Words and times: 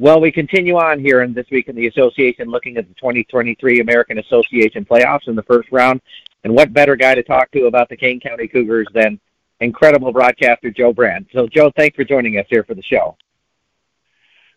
Well, 0.00 0.18
we 0.18 0.32
continue 0.32 0.78
on 0.78 0.98
here 0.98 1.20
in 1.20 1.34
this 1.34 1.44
week 1.50 1.68
in 1.68 1.76
the 1.76 1.86
association 1.86 2.48
looking 2.48 2.78
at 2.78 2.88
the 2.88 2.94
2023 2.94 3.80
American 3.80 4.18
Association 4.18 4.82
playoffs 4.82 5.28
in 5.28 5.36
the 5.36 5.42
first 5.42 5.70
round. 5.70 6.00
And 6.42 6.54
what 6.54 6.72
better 6.72 6.96
guy 6.96 7.14
to 7.14 7.22
talk 7.22 7.50
to 7.50 7.66
about 7.66 7.90
the 7.90 7.98
Kane 7.98 8.18
County 8.18 8.48
Cougars 8.48 8.86
than 8.94 9.20
incredible 9.60 10.10
broadcaster 10.10 10.70
Joe 10.70 10.94
Brand. 10.94 11.26
So, 11.34 11.46
Joe, 11.46 11.70
thanks 11.76 11.96
for 11.96 12.04
joining 12.04 12.38
us 12.38 12.46
here 12.48 12.64
for 12.64 12.72
the 12.72 12.82
show. 12.82 13.14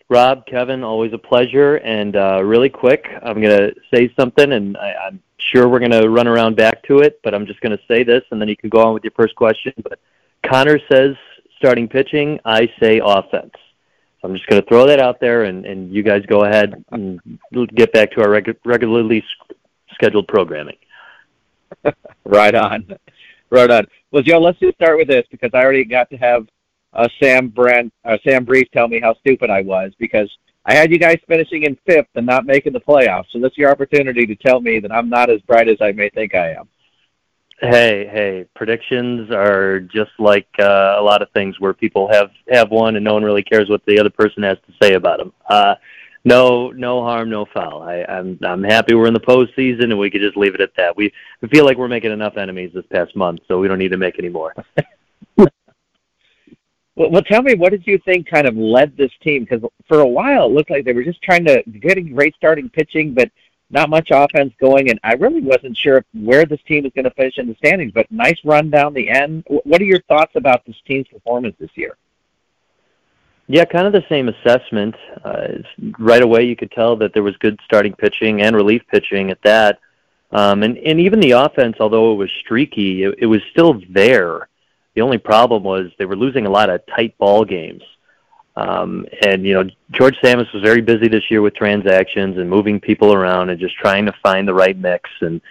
Rob, 0.07 0.45
Kevin, 0.45 0.81
always 0.81 1.11
a 1.11 1.17
pleasure. 1.17 1.75
And 1.75 2.15
uh, 2.15 2.41
really 2.41 2.69
quick, 2.69 3.05
I'm 3.21 3.41
going 3.41 3.57
to 3.57 3.75
say 3.93 4.13
something, 4.17 4.53
and 4.53 4.77
I, 4.77 4.93
I'm 5.07 5.21
sure 5.39 5.67
we're 5.67 5.79
going 5.79 5.91
to 5.91 6.07
run 6.07 6.27
around 6.27 6.55
back 6.55 6.83
to 6.83 6.99
it, 6.99 7.19
but 7.21 7.35
I'm 7.35 7.45
just 7.45 7.59
going 7.59 7.77
to 7.77 7.83
say 7.85 8.05
this, 8.05 8.23
and 8.31 8.39
then 8.39 8.47
you 8.47 8.55
can 8.55 8.69
go 8.69 8.79
on 8.79 8.93
with 8.93 9.03
your 9.03 9.11
first 9.11 9.35
question. 9.35 9.73
But 9.83 9.99
Connor 10.41 10.79
says 10.89 11.17
starting 11.57 11.89
pitching, 11.89 12.39
I 12.45 12.69
say 12.79 13.01
offense. 13.03 13.51
I'm 14.23 14.33
just 14.33 14.47
going 14.47 14.61
to 14.61 14.67
throw 14.67 14.87
that 14.87 14.99
out 14.99 15.19
there, 15.19 15.43
and, 15.43 15.65
and 15.65 15.93
you 15.93 16.01
guys 16.01 16.25
go 16.27 16.45
ahead 16.45 16.83
and 16.91 17.19
get 17.75 17.91
back 17.91 18.11
to 18.11 18.21
our 18.21 18.29
regu- 18.29 18.57
regularly 18.63 19.23
scheduled 19.93 20.27
programming. 20.27 20.77
right 22.25 22.55
on, 22.55 22.87
right 23.49 23.69
on. 23.69 23.85
Well, 24.11 24.23
Joe, 24.23 24.39
let's 24.39 24.59
just 24.59 24.75
start 24.75 24.97
with 24.97 25.07
this 25.07 25.25
because 25.29 25.49
I 25.53 25.63
already 25.63 25.83
got 25.83 26.09
to 26.11 26.17
have 26.17 26.47
uh, 26.93 27.07
Sam 27.21 27.49
Brand, 27.49 27.91
uh, 28.05 28.17
Sam 28.25 28.45
Brief 28.45 28.69
tell 28.71 28.87
me 28.87 28.99
how 28.99 29.15
stupid 29.15 29.49
I 29.49 29.61
was 29.61 29.91
because 29.99 30.29
I 30.65 30.73
had 30.73 30.91
you 30.91 30.99
guys 30.99 31.17
finishing 31.27 31.63
in 31.63 31.77
fifth 31.85 32.07
and 32.15 32.25
not 32.25 32.45
making 32.45 32.73
the 32.73 32.79
playoffs. 32.79 33.25
So 33.31 33.39
this 33.39 33.51
is 33.51 33.57
your 33.57 33.71
opportunity 33.71 34.25
to 34.25 34.35
tell 34.35 34.61
me 34.61 34.79
that 34.79 34.91
I'm 34.91 35.09
not 35.09 35.29
as 35.29 35.41
bright 35.41 35.67
as 35.67 35.77
I 35.81 35.91
may 35.91 36.09
think 36.09 36.35
I 36.35 36.51
am. 36.51 36.69
Hey, 37.63 38.09
hey, 38.11 38.45
predictions 38.57 39.31
are 39.31 39.79
just 39.79 40.11
like 40.19 40.49
uh, 40.59 40.97
a 40.97 41.01
lot 41.01 41.21
of 41.21 41.29
things 41.31 41.61
where 41.61 41.73
people 41.73 42.11
have 42.11 42.29
have 42.49 42.71
one 42.71 42.97
and 42.97 43.05
no 43.05 43.13
one 43.13 43.23
really 43.23 43.41
cares 43.41 43.69
what 43.69 43.81
the 43.85 43.97
other 43.97 44.09
person 44.09 44.43
has 44.43 44.57
to 44.67 44.73
say 44.81 44.95
about 44.95 45.19
them. 45.19 45.31
Uh, 45.49 45.75
no, 46.25 46.71
no 46.71 47.01
harm, 47.03 47.29
no 47.29 47.45
foul. 47.53 47.81
I, 47.81 48.03
I'm 48.03 48.37
I'm 48.43 48.63
happy 48.63 48.95
we're 48.95 49.07
in 49.07 49.13
the 49.13 49.21
postseason 49.21 49.83
and 49.83 49.97
we 49.97 50.11
could 50.11 50.19
just 50.19 50.35
leave 50.35 50.55
it 50.55 50.59
at 50.59 50.75
that. 50.75 50.97
We, 50.97 51.13
feel 51.53 51.63
like 51.63 51.77
we're 51.77 51.87
making 51.87 52.11
enough 52.11 52.35
enemies 52.35 52.71
this 52.73 52.85
past 52.91 53.15
month, 53.15 53.39
so 53.47 53.59
we 53.59 53.69
don't 53.69 53.79
need 53.79 53.91
to 53.91 53.97
make 53.97 54.19
any 54.19 54.29
more. 54.29 54.53
well, 55.37 55.47
well, 56.95 57.21
tell 57.21 57.43
me, 57.43 57.55
what 57.55 57.71
did 57.71 57.87
you 57.87 57.97
think 58.03 58.29
kind 58.29 58.45
of 58.45 58.57
led 58.57 58.97
this 58.97 59.11
team? 59.21 59.45
Because 59.45 59.61
for 59.87 60.01
a 60.01 60.07
while 60.07 60.47
it 60.47 60.51
looked 60.51 60.69
like 60.69 60.83
they 60.83 60.91
were 60.91 61.05
just 61.05 61.21
trying 61.23 61.45
to 61.45 61.63
get 61.79 61.97
a 61.97 62.01
great 62.01 62.35
starting 62.35 62.69
pitching, 62.69 63.13
but 63.13 63.31
not 63.73 63.89
much 63.89 64.09
offense 64.11 64.53
going, 64.61 64.89
and 64.91 64.99
I 65.03 65.13
really 65.13 65.41
wasn't 65.41 65.75
sure 65.75 66.05
where 66.13 66.45
this 66.45 66.61
team 66.67 66.83
was 66.83 66.93
going 66.93 67.05
to 67.05 67.11
finish 67.11 67.39
in 67.39 67.47
the 67.47 67.55
standings. 67.55 67.91
But 67.91 68.09
nice 68.11 68.37
run 68.45 68.69
down 68.69 68.93
the 68.93 69.09
end. 69.09 69.43
What 69.47 69.81
are 69.81 69.85
your 69.85 70.01
thoughts 70.03 70.33
about 70.35 70.63
this 70.65 70.75
team's 70.85 71.07
performance 71.07 71.55
this 71.59 71.71
year? 71.75 71.97
Yeah, 73.47 73.65
kind 73.65 73.87
of 73.87 73.91
the 73.91 74.05
same 74.07 74.29
assessment. 74.29 74.95
Uh, 75.25 75.47
right 75.99 76.21
away, 76.21 76.43
you 76.43 76.55
could 76.55 76.71
tell 76.71 76.95
that 76.97 77.13
there 77.13 77.23
was 77.23 77.35
good 77.37 77.59
starting 77.65 77.93
pitching 77.93 78.41
and 78.41 78.55
relief 78.55 78.83
pitching 78.89 79.31
at 79.31 79.41
that, 79.43 79.79
um, 80.31 80.63
and 80.63 80.77
and 80.77 80.99
even 80.99 81.19
the 81.19 81.31
offense, 81.31 81.77
although 81.79 82.13
it 82.13 82.15
was 82.15 82.29
streaky, 82.41 83.03
it, 83.03 83.15
it 83.17 83.25
was 83.25 83.41
still 83.51 83.81
there. 83.89 84.47
The 84.93 85.01
only 85.01 85.17
problem 85.17 85.63
was 85.63 85.91
they 85.97 86.05
were 86.05 86.15
losing 86.15 86.45
a 86.45 86.49
lot 86.49 86.69
of 86.69 86.85
tight 86.85 87.17
ball 87.17 87.43
games. 87.43 87.81
Um, 88.55 89.05
and 89.25 89.45
you 89.45 89.53
know, 89.53 89.69
George 89.91 90.15
Tsamis 90.23 90.51
was 90.53 90.63
very 90.63 90.81
busy 90.81 91.07
this 91.07 91.29
year 91.29 91.41
with 91.41 91.55
transactions 91.55 92.37
and 92.37 92.49
moving 92.49 92.79
people 92.79 93.13
around 93.13 93.49
and 93.49 93.59
just 93.59 93.75
trying 93.75 94.05
to 94.05 94.13
find 94.21 94.47
the 94.47 94.53
right 94.53 94.77
mix. 94.77 95.09
And 95.21 95.35
you 95.35 95.41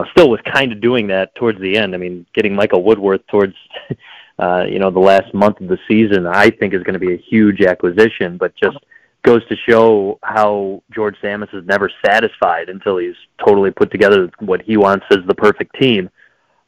know, 0.00 0.04
still 0.12 0.30
was 0.30 0.40
kind 0.52 0.72
of 0.72 0.80
doing 0.80 1.08
that 1.08 1.34
towards 1.34 1.60
the 1.60 1.76
end. 1.76 1.94
I 1.94 1.98
mean, 1.98 2.26
getting 2.34 2.54
Michael 2.54 2.82
Woodworth 2.82 3.26
towards 3.26 3.54
uh, 4.38 4.64
you 4.68 4.78
know 4.78 4.90
the 4.90 5.00
last 5.00 5.34
month 5.34 5.60
of 5.60 5.68
the 5.68 5.78
season, 5.88 6.26
I 6.26 6.50
think 6.50 6.74
is 6.74 6.82
going 6.82 6.98
to 6.98 7.00
be 7.00 7.14
a 7.14 7.18
huge 7.18 7.62
acquisition. 7.62 8.36
But 8.36 8.54
just 8.56 8.78
goes 9.24 9.46
to 9.48 9.56
show 9.68 10.18
how 10.22 10.82
George 10.92 11.16
Tsamis 11.22 11.54
is 11.54 11.64
never 11.64 11.90
satisfied 12.04 12.68
until 12.68 12.98
he's 12.98 13.14
totally 13.44 13.70
put 13.70 13.90
together 13.90 14.30
what 14.40 14.62
he 14.62 14.76
wants 14.76 15.06
as 15.10 15.18
the 15.26 15.34
perfect 15.34 15.78
team. 15.80 16.10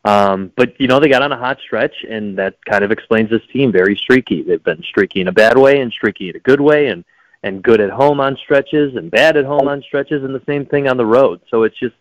Um, 0.05 0.53
but 0.57 0.79
you 0.79 0.87
know 0.87 1.01
they 1.01 1.09
got 1.09 1.23
on 1.23 1.33
a 1.33 1.39
hot 1.39 1.59
stretch, 1.65 1.95
and 2.09 2.37
that 2.39 2.63
kind 2.65 2.85
of 2.85 2.91
explains 2.91 3.31
this 3.31 3.43
team. 3.53 3.73
Very 3.73 3.97
streaky. 3.97 4.43
They've 4.43 4.63
been 4.63 4.83
streaky 4.83 5.23
in 5.23 5.29
a 5.29 5.33
bad 5.33 5.57
way 5.57 5.81
and 5.81 5.91
streaky 5.91 6.29
in 6.29 6.37
a 6.37 6.41
good 6.41 6.61
way, 6.61 6.89
and 6.89 7.05
and 7.43 7.63
good 7.63 7.81
at 7.81 7.91
home 7.91 8.21
on 8.21 8.37
stretches 8.37 8.97
and 8.97 9.11
bad 9.11 9.37
at 9.37 9.45
home 9.45 9.69
on 9.69 9.83
stretches, 9.83 10.23
and 10.23 10.35
the 10.35 10.43
same 10.47 10.67
thing 10.67 10.89
on 10.89 10.97
the 10.97 11.07
road. 11.07 11.41
So 11.51 11.63
it's 11.63 11.79
just 11.79 11.95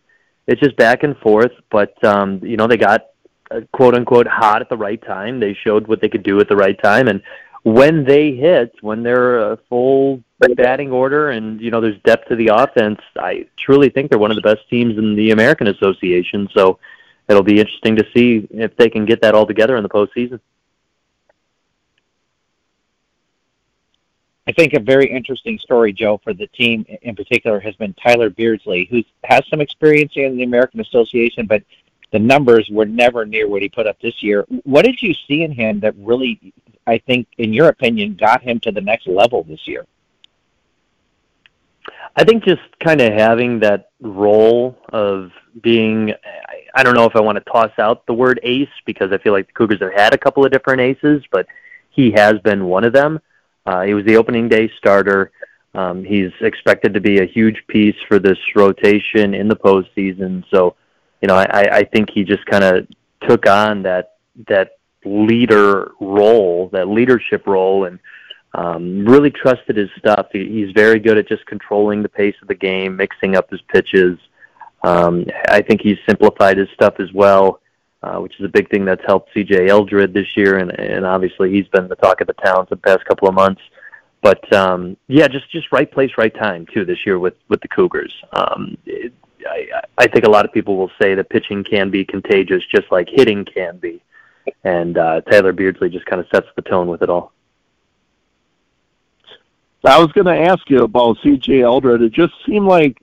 it's 0.46 0.60
just 0.60 0.76
back 0.76 1.02
and 1.02 1.16
forth. 1.18 1.52
But 1.70 2.02
um, 2.04 2.40
you 2.42 2.58
know 2.58 2.66
they 2.66 2.76
got 2.76 3.06
uh, 3.50 3.60
quote 3.72 3.94
unquote 3.94 4.26
hot 4.26 4.60
at 4.60 4.68
the 4.68 4.76
right 4.76 5.02
time. 5.02 5.40
They 5.40 5.54
showed 5.54 5.86
what 5.86 6.02
they 6.02 6.10
could 6.10 6.22
do 6.22 6.40
at 6.40 6.48
the 6.48 6.56
right 6.56 6.80
time, 6.82 7.08
and 7.08 7.22
when 7.64 8.04
they 8.04 8.32
hit, 8.32 8.74
when 8.82 9.02
they're 9.02 9.52
a 9.52 9.58
full 9.70 10.22
batting 10.56 10.92
order, 10.92 11.30
and 11.30 11.58
you 11.58 11.70
know 11.70 11.80
there's 11.80 12.00
depth 12.04 12.28
to 12.28 12.36
the 12.36 12.48
offense, 12.48 13.00
I 13.18 13.46
truly 13.58 13.88
think 13.88 14.10
they're 14.10 14.18
one 14.18 14.30
of 14.30 14.36
the 14.36 14.42
best 14.42 14.68
teams 14.68 14.98
in 14.98 15.16
the 15.16 15.30
American 15.30 15.68
Association. 15.68 16.48
So 16.54 16.78
it'll 17.28 17.42
be 17.42 17.60
interesting 17.60 17.96
to 17.96 18.06
see 18.14 18.46
if 18.50 18.76
they 18.76 18.88
can 18.88 19.04
get 19.04 19.22
that 19.22 19.34
all 19.34 19.46
together 19.46 19.76
in 19.76 19.82
the 19.82 19.88
postseason. 19.88 20.40
I 24.46 24.52
think 24.52 24.74
a 24.74 24.80
very 24.80 25.10
interesting 25.10 25.58
story, 25.58 25.92
Joe, 25.92 26.20
for 26.22 26.34
the 26.34 26.46
team 26.48 26.84
in 27.00 27.16
particular 27.16 27.58
has 27.60 27.74
been 27.76 27.94
Tyler 27.94 28.28
Beardsley, 28.28 28.86
who 28.90 29.02
has 29.24 29.42
some 29.48 29.62
experience 29.62 30.12
in 30.16 30.36
the 30.36 30.42
American 30.42 30.80
Association, 30.80 31.46
but 31.46 31.62
the 32.12 32.18
numbers 32.18 32.68
were 32.70 32.84
never 32.84 33.24
near 33.24 33.48
what 33.48 33.62
he 33.62 33.68
put 33.68 33.86
up 33.86 33.98
this 34.00 34.22
year. 34.22 34.44
What 34.64 34.84
did 34.84 35.00
you 35.00 35.14
see 35.26 35.42
in 35.42 35.50
him 35.50 35.80
that 35.80 35.94
really, 35.96 36.52
I 36.86 36.98
think, 36.98 37.26
in 37.38 37.54
your 37.54 37.68
opinion, 37.68 38.16
got 38.16 38.42
him 38.42 38.60
to 38.60 38.70
the 38.70 38.82
next 38.82 39.06
level 39.06 39.44
this 39.44 39.66
year? 39.66 39.86
I 42.16 42.24
think 42.24 42.44
just 42.44 42.62
kind 42.82 43.00
of 43.00 43.12
having 43.12 43.60
that 43.60 43.90
role 44.00 44.78
of 44.92 45.30
being, 45.62 46.12
I 46.74 46.82
don't 46.82 46.94
know 46.94 47.06
if 47.06 47.16
I 47.16 47.20
want 47.20 47.36
to 47.36 47.50
toss 47.50 47.72
out 47.78 48.06
the 48.06 48.14
word 48.14 48.38
ace 48.42 48.68
because 48.86 49.10
I 49.12 49.18
feel 49.18 49.32
like 49.32 49.48
the 49.48 49.52
Cougars 49.52 49.80
have 49.80 49.92
had 49.94 50.14
a 50.14 50.18
couple 50.18 50.44
of 50.44 50.52
different 50.52 50.80
aces, 50.80 51.24
but 51.32 51.46
he 51.90 52.12
has 52.12 52.34
been 52.44 52.66
one 52.66 52.84
of 52.84 52.92
them. 52.92 53.20
Uh, 53.66 53.82
he 53.82 53.94
was 53.94 54.04
the 54.04 54.16
opening 54.16 54.48
day 54.48 54.70
starter. 54.78 55.32
Um, 55.74 56.04
he's 56.04 56.30
expected 56.40 56.94
to 56.94 57.00
be 57.00 57.18
a 57.18 57.26
huge 57.26 57.60
piece 57.66 57.96
for 58.06 58.20
this 58.20 58.38
rotation 58.54 59.34
in 59.34 59.48
the 59.48 59.56
postseason. 59.56 60.44
So, 60.52 60.76
you 61.20 61.26
know, 61.26 61.34
I, 61.34 61.78
I 61.78 61.84
think 61.84 62.10
he 62.10 62.22
just 62.22 62.46
kind 62.46 62.62
of 62.62 62.86
took 63.28 63.48
on 63.48 63.82
that 63.82 64.12
that 64.48 64.78
leader 65.04 65.92
role, 66.00 66.68
that 66.72 66.88
leadership 66.88 67.46
role, 67.46 67.86
and 67.86 67.98
um, 68.54 69.04
really 69.04 69.30
trusted 69.30 69.76
his 69.76 69.90
stuff. 69.98 70.28
He, 70.32 70.48
he's 70.48 70.72
very 70.72 71.00
good 71.00 71.18
at 71.18 71.28
just 71.28 71.44
controlling 71.46 72.02
the 72.02 72.08
pace 72.08 72.36
of 72.40 72.48
the 72.48 72.54
game, 72.54 72.96
mixing 72.96 73.36
up 73.36 73.50
his 73.50 73.60
pitches. 73.62 74.18
Um, 74.84 75.26
I 75.48 75.60
think 75.62 75.80
he's 75.80 75.98
simplified 76.08 76.58
his 76.58 76.68
stuff 76.74 76.94
as 77.00 77.12
well, 77.12 77.60
uh, 78.02 78.18
which 78.18 78.38
is 78.38 78.44
a 78.44 78.48
big 78.48 78.70
thing 78.70 78.84
that's 78.84 79.04
helped 79.06 79.32
C.J. 79.34 79.68
Eldred 79.68 80.14
this 80.14 80.36
year, 80.36 80.58
and, 80.58 80.78
and 80.78 81.04
obviously 81.04 81.50
he's 81.50 81.66
been 81.68 81.88
the 81.88 81.96
talk 81.96 82.20
of 82.20 82.26
the 82.26 82.34
town 82.34 82.66
for 82.66 82.76
the 82.76 82.82
past 82.82 83.04
couple 83.06 83.28
of 83.28 83.34
months. 83.34 83.62
But 84.22 84.50
um, 84.54 84.96
yeah, 85.06 85.28
just 85.28 85.50
just 85.50 85.70
right 85.70 85.90
place, 85.90 86.12
right 86.16 86.34
time 86.34 86.66
too 86.72 86.86
this 86.86 87.04
year 87.04 87.18
with 87.18 87.34
with 87.48 87.60
the 87.60 87.68
Cougars. 87.68 88.12
Um, 88.32 88.78
it, 88.86 89.12
I, 89.46 89.82
I 89.98 90.06
think 90.06 90.24
a 90.24 90.30
lot 90.30 90.46
of 90.46 90.52
people 90.52 90.78
will 90.78 90.90
say 91.00 91.14
that 91.14 91.28
pitching 91.28 91.62
can 91.62 91.90
be 91.90 92.06
contagious, 92.06 92.62
just 92.74 92.90
like 92.90 93.08
hitting 93.10 93.44
can 93.44 93.76
be, 93.76 94.02
and 94.62 94.96
uh, 94.96 95.20
Tyler 95.22 95.52
Beardsley 95.52 95.90
just 95.90 96.06
kind 96.06 96.20
of 96.20 96.26
sets 96.34 96.46
the 96.56 96.62
tone 96.62 96.86
with 96.88 97.02
it 97.02 97.10
all. 97.10 97.33
I 99.84 99.98
was 99.98 100.12
going 100.12 100.26
to 100.26 100.50
ask 100.50 100.68
you 100.70 100.82
about 100.82 101.18
C.J. 101.22 101.62
Eldred. 101.62 102.02
It 102.02 102.12
just 102.12 102.32
seemed 102.46 102.66
like 102.66 102.96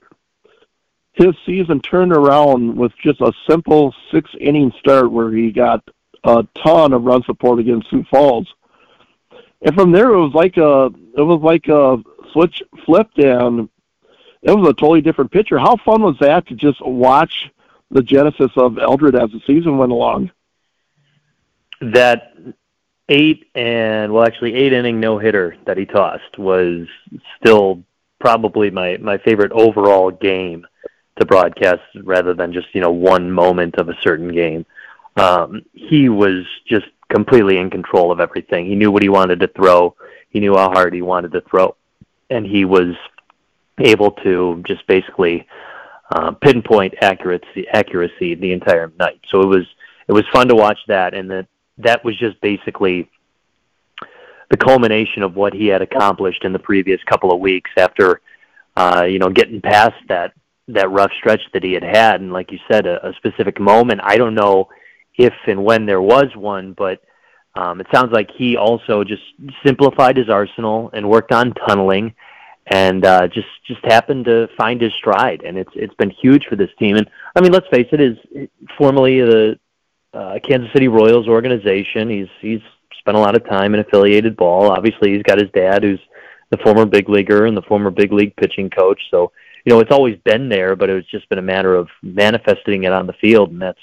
his 1.12 1.34
season 1.46 1.80
turned 1.80 2.12
around 2.12 2.76
with 2.76 2.92
just 3.02 3.20
a 3.20 3.32
simple 3.48 3.94
six 4.10 4.30
inning 4.40 4.72
start 4.78 5.12
where 5.12 5.30
he 5.30 5.52
got 5.52 5.82
a 6.24 6.46
ton 6.62 6.92
of 6.92 7.04
run 7.04 7.22
support 7.24 7.58
against 7.58 7.90
Sioux 7.90 8.04
Falls. 8.10 8.52
And 9.60 9.74
from 9.74 9.92
there 9.92 10.12
it 10.12 10.18
was 10.18 10.34
like 10.34 10.56
a 10.56 10.86
it 11.16 11.22
was 11.22 11.40
like 11.42 11.68
a 11.68 12.02
switch 12.32 12.62
flipped 12.84 13.18
and 13.18 13.68
it 14.42 14.50
was 14.50 14.68
a 14.68 14.74
totally 14.74 15.02
different 15.02 15.30
picture. 15.30 15.58
How 15.58 15.76
fun 15.76 16.02
was 16.02 16.16
that 16.20 16.46
to 16.48 16.54
just 16.54 16.84
watch 16.84 17.50
the 17.90 18.02
genesis 18.02 18.50
of 18.56 18.78
Eldred 18.78 19.14
as 19.14 19.30
the 19.30 19.40
season 19.46 19.78
went 19.78 19.92
along? 19.92 20.32
That 21.80 22.31
eight 23.12 23.50
and 23.54 24.10
well 24.10 24.24
actually 24.24 24.54
eight 24.54 24.72
inning 24.72 24.98
no 24.98 25.18
hitter 25.18 25.54
that 25.66 25.76
he 25.76 25.84
tossed 25.84 26.38
was 26.38 26.86
still 27.38 27.82
probably 28.18 28.70
my 28.70 28.96
my 28.96 29.18
favorite 29.18 29.52
overall 29.52 30.10
game 30.10 30.66
to 31.18 31.26
broadcast 31.26 31.82
rather 32.04 32.32
than 32.32 32.52
just 32.52 32.68
you 32.74 32.80
know 32.80 32.90
one 32.90 33.30
moment 33.30 33.74
of 33.76 33.88
a 33.90 34.00
certain 34.00 34.32
game. 34.32 34.64
Um 35.16 35.62
he 35.74 36.08
was 36.08 36.46
just 36.66 36.86
completely 37.10 37.58
in 37.58 37.68
control 37.68 38.10
of 38.10 38.20
everything. 38.20 38.64
He 38.64 38.74
knew 38.74 38.90
what 38.90 39.02
he 39.02 39.10
wanted 39.10 39.40
to 39.40 39.48
throw. 39.48 39.94
He 40.30 40.40
knew 40.40 40.56
how 40.56 40.70
hard 40.70 40.94
he 40.94 41.02
wanted 41.02 41.32
to 41.32 41.42
throw. 41.42 41.76
And 42.30 42.46
he 42.46 42.64
was 42.64 42.94
able 43.78 44.12
to 44.24 44.62
just 44.66 44.86
basically 44.86 45.46
uh, 46.14 46.30
pinpoint 46.32 46.94
accuracy 47.02 47.66
accuracy 47.72 48.34
the 48.34 48.52
entire 48.52 48.90
night. 48.98 49.20
So 49.28 49.42
it 49.42 49.46
was 49.46 49.66
it 50.08 50.12
was 50.12 50.24
fun 50.32 50.48
to 50.48 50.54
watch 50.54 50.78
that. 50.88 51.12
And 51.12 51.30
that 51.30 51.46
that 51.84 52.04
was 52.04 52.18
just 52.18 52.40
basically 52.40 53.10
the 54.50 54.56
culmination 54.56 55.22
of 55.22 55.34
what 55.34 55.54
he 55.54 55.66
had 55.66 55.82
accomplished 55.82 56.44
in 56.44 56.52
the 56.52 56.58
previous 56.58 57.00
couple 57.04 57.32
of 57.32 57.40
weeks 57.40 57.70
after 57.76 58.20
uh, 58.76 59.06
you 59.08 59.18
know 59.18 59.30
getting 59.30 59.60
past 59.60 59.96
that 60.08 60.32
that 60.68 60.90
rough 60.90 61.10
stretch 61.18 61.40
that 61.52 61.64
he 61.64 61.72
had 61.72 61.82
had, 61.82 62.20
and 62.20 62.32
like 62.32 62.52
you 62.52 62.58
said, 62.70 62.86
a, 62.86 63.08
a 63.08 63.12
specific 63.14 63.60
moment. 63.60 64.00
I 64.02 64.16
don't 64.16 64.34
know 64.34 64.68
if 65.16 65.32
and 65.46 65.64
when 65.64 65.86
there 65.86 66.00
was 66.00 66.34
one, 66.36 66.72
but 66.72 67.02
um, 67.54 67.80
it 67.80 67.86
sounds 67.92 68.12
like 68.12 68.30
he 68.30 68.56
also 68.56 69.04
just 69.04 69.22
simplified 69.64 70.16
his 70.16 70.28
arsenal 70.28 70.90
and 70.92 71.08
worked 71.08 71.32
on 71.32 71.52
tunneling, 71.66 72.14
and 72.66 73.04
uh, 73.04 73.28
just 73.28 73.48
just 73.66 73.84
happened 73.84 74.24
to 74.26 74.48
find 74.56 74.80
his 74.80 74.92
stride. 74.94 75.42
And 75.44 75.58
it's 75.58 75.72
it's 75.74 75.94
been 75.94 76.10
huge 76.10 76.46
for 76.48 76.56
this 76.56 76.70
team. 76.78 76.96
And 76.96 77.08
I 77.34 77.40
mean, 77.40 77.52
let's 77.52 77.68
face 77.68 77.88
it, 77.92 78.00
is 78.00 78.16
formerly 78.78 79.20
the 79.20 79.58
uh, 80.14 80.38
Kansas 80.46 80.72
City 80.72 80.88
Royals 80.88 81.28
organization. 81.28 82.08
He's 82.08 82.28
he's 82.40 82.60
spent 82.98 83.16
a 83.16 83.20
lot 83.20 83.34
of 83.34 83.44
time 83.44 83.74
in 83.74 83.80
affiliated 83.80 84.36
ball. 84.36 84.70
Obviously, 84.70 85.12
he's 85.12 85.22
got 85.22 85.38
his 85.38 85.50
dad, 85.50 85.82
who's 85.82 86.00
the 86.50 86.58
former 86.58 86.84
big 86.84 87.08
leaguer 87.08 87.46
and 87.46 87.56
the 87.56 87.62
former 87.62 87.90
big 87.90 88.12
league 88.12 88.36
pitching 88.36 88.70
coach. 88.70 89.00
So 89.10 89.32
you 89.64 89.72
know, 89.72 89.80
it's 89.80 89.92
always 89.92 90.16
been 90.24 90.48
there, 90.48 90.74
but 90.74 90.90
it's 90.90 91.08
just 91.10 91.28
been 91.28 91.38
a 91.38 91.42
matter 91.42 91.74
of 91.74 91.88
manifesting 92.02 92.84
it 92.84 92.92
on 92.92 93.06
the 93.06 93.12
field, 93.14 93.50
and 93.50 93.62
that's 93.62 93.78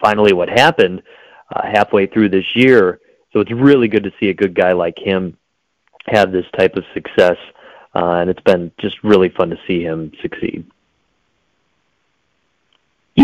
finally 0.00 0.32
what 0.32 0.48
happened 0.48 1.02
uh, 1.54 1.62
halfway 1.62 2.06
through 2.06 2.28
this 2.28 2.56
year. 2.56 3.00
So 3.32 3.40
it's 3.40 3.52
really 3.52 3.88
good 3.88 4.04
to 4.04 4.12
see 4.20 4.28
a 4.28 4.34
good 4.34 4.54
guy 4.54 4.72
like 4.72 4.98
him 4.98 5.36
have 6.06 6.32
this 6.32 6.46
type 6.56 6.76
of 6.76 6.84
success, 6.94 7.36
uh, 7.94 8.16
and 8.20 8.28
it's 8.28 8.42
been 8.42 8.72
just 8.80 9.02
really 9.04 9.28
fun 9.28 9.50
to 9.50 9.58
see 9.66 9.82
him 9.82 10.12
succeed. 10.20 10.66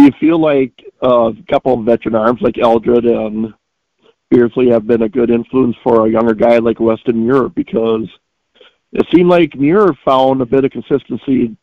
You 0.09 0.15
feel 0.19 0.41
like 0.41 0.73
uh, 1.03 1.33
a 1.33 1.35
couple 1.51 1.75
of 1.75 1.85
veteran 1.85 2.15
arms 2.15 2.41
like 2.41 2.57
Eldred 2.57 3.05
and 3.05 3.53
Beardsley 4.31 4.71
have 4.71 4.87
been 4.87 5.03
a 5.03 5.09
good 5.09 5.29
influence 5.29 5.77
for 5.83 6.07
a 6.07 6.11
younger 6.11 6.33
guy 6.33 6.57
like 6.57 6.81
Weston 6.81 7.27
Muir? 7.27 7.51
Because 7.51 8.09
it 8.93 9.07
seemed 9.15 9.29
like 9.29 9.55
Muir 9.55 9.93
found 10.07 10.41
a 10.41 10.47
bit 10.47 10.65
of 10.65 10.71
consistency 10.71 11.55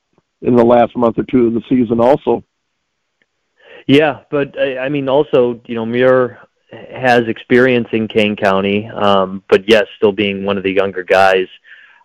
in 0.43 0.55
the 0.55 0.63
last 0.63 0.95
month 0.95 1.17
or 1.17 1.23
two 1.23 1.47
of 1.47 1.55
the 1.55 1.63
season 1.67 1.99
also. 1.99 2.43
Yeah, 3.87 4.19
but 4.29 4.55
I 4.59 4.89
mean, 4.89 5.09
also, 5.09 5.59
you 5.65 5.73
know, 5.73 5.85
Muir 5.87 6.37
has 6.71 7.21
experience 7.27 7.87
in 7.93 8.07
Kane 8.07 8.35
County, 8.35 8.85
um, 8.85 9.41
but 9.49 9.67
yes, 9.67 9.85
still 9.97 10.11
being 10.11 10.45
one 10.45 10.57
of 10.57 10.63
the 10.63 10.71
younger 10.71 11.01
guys. 11.01 11.47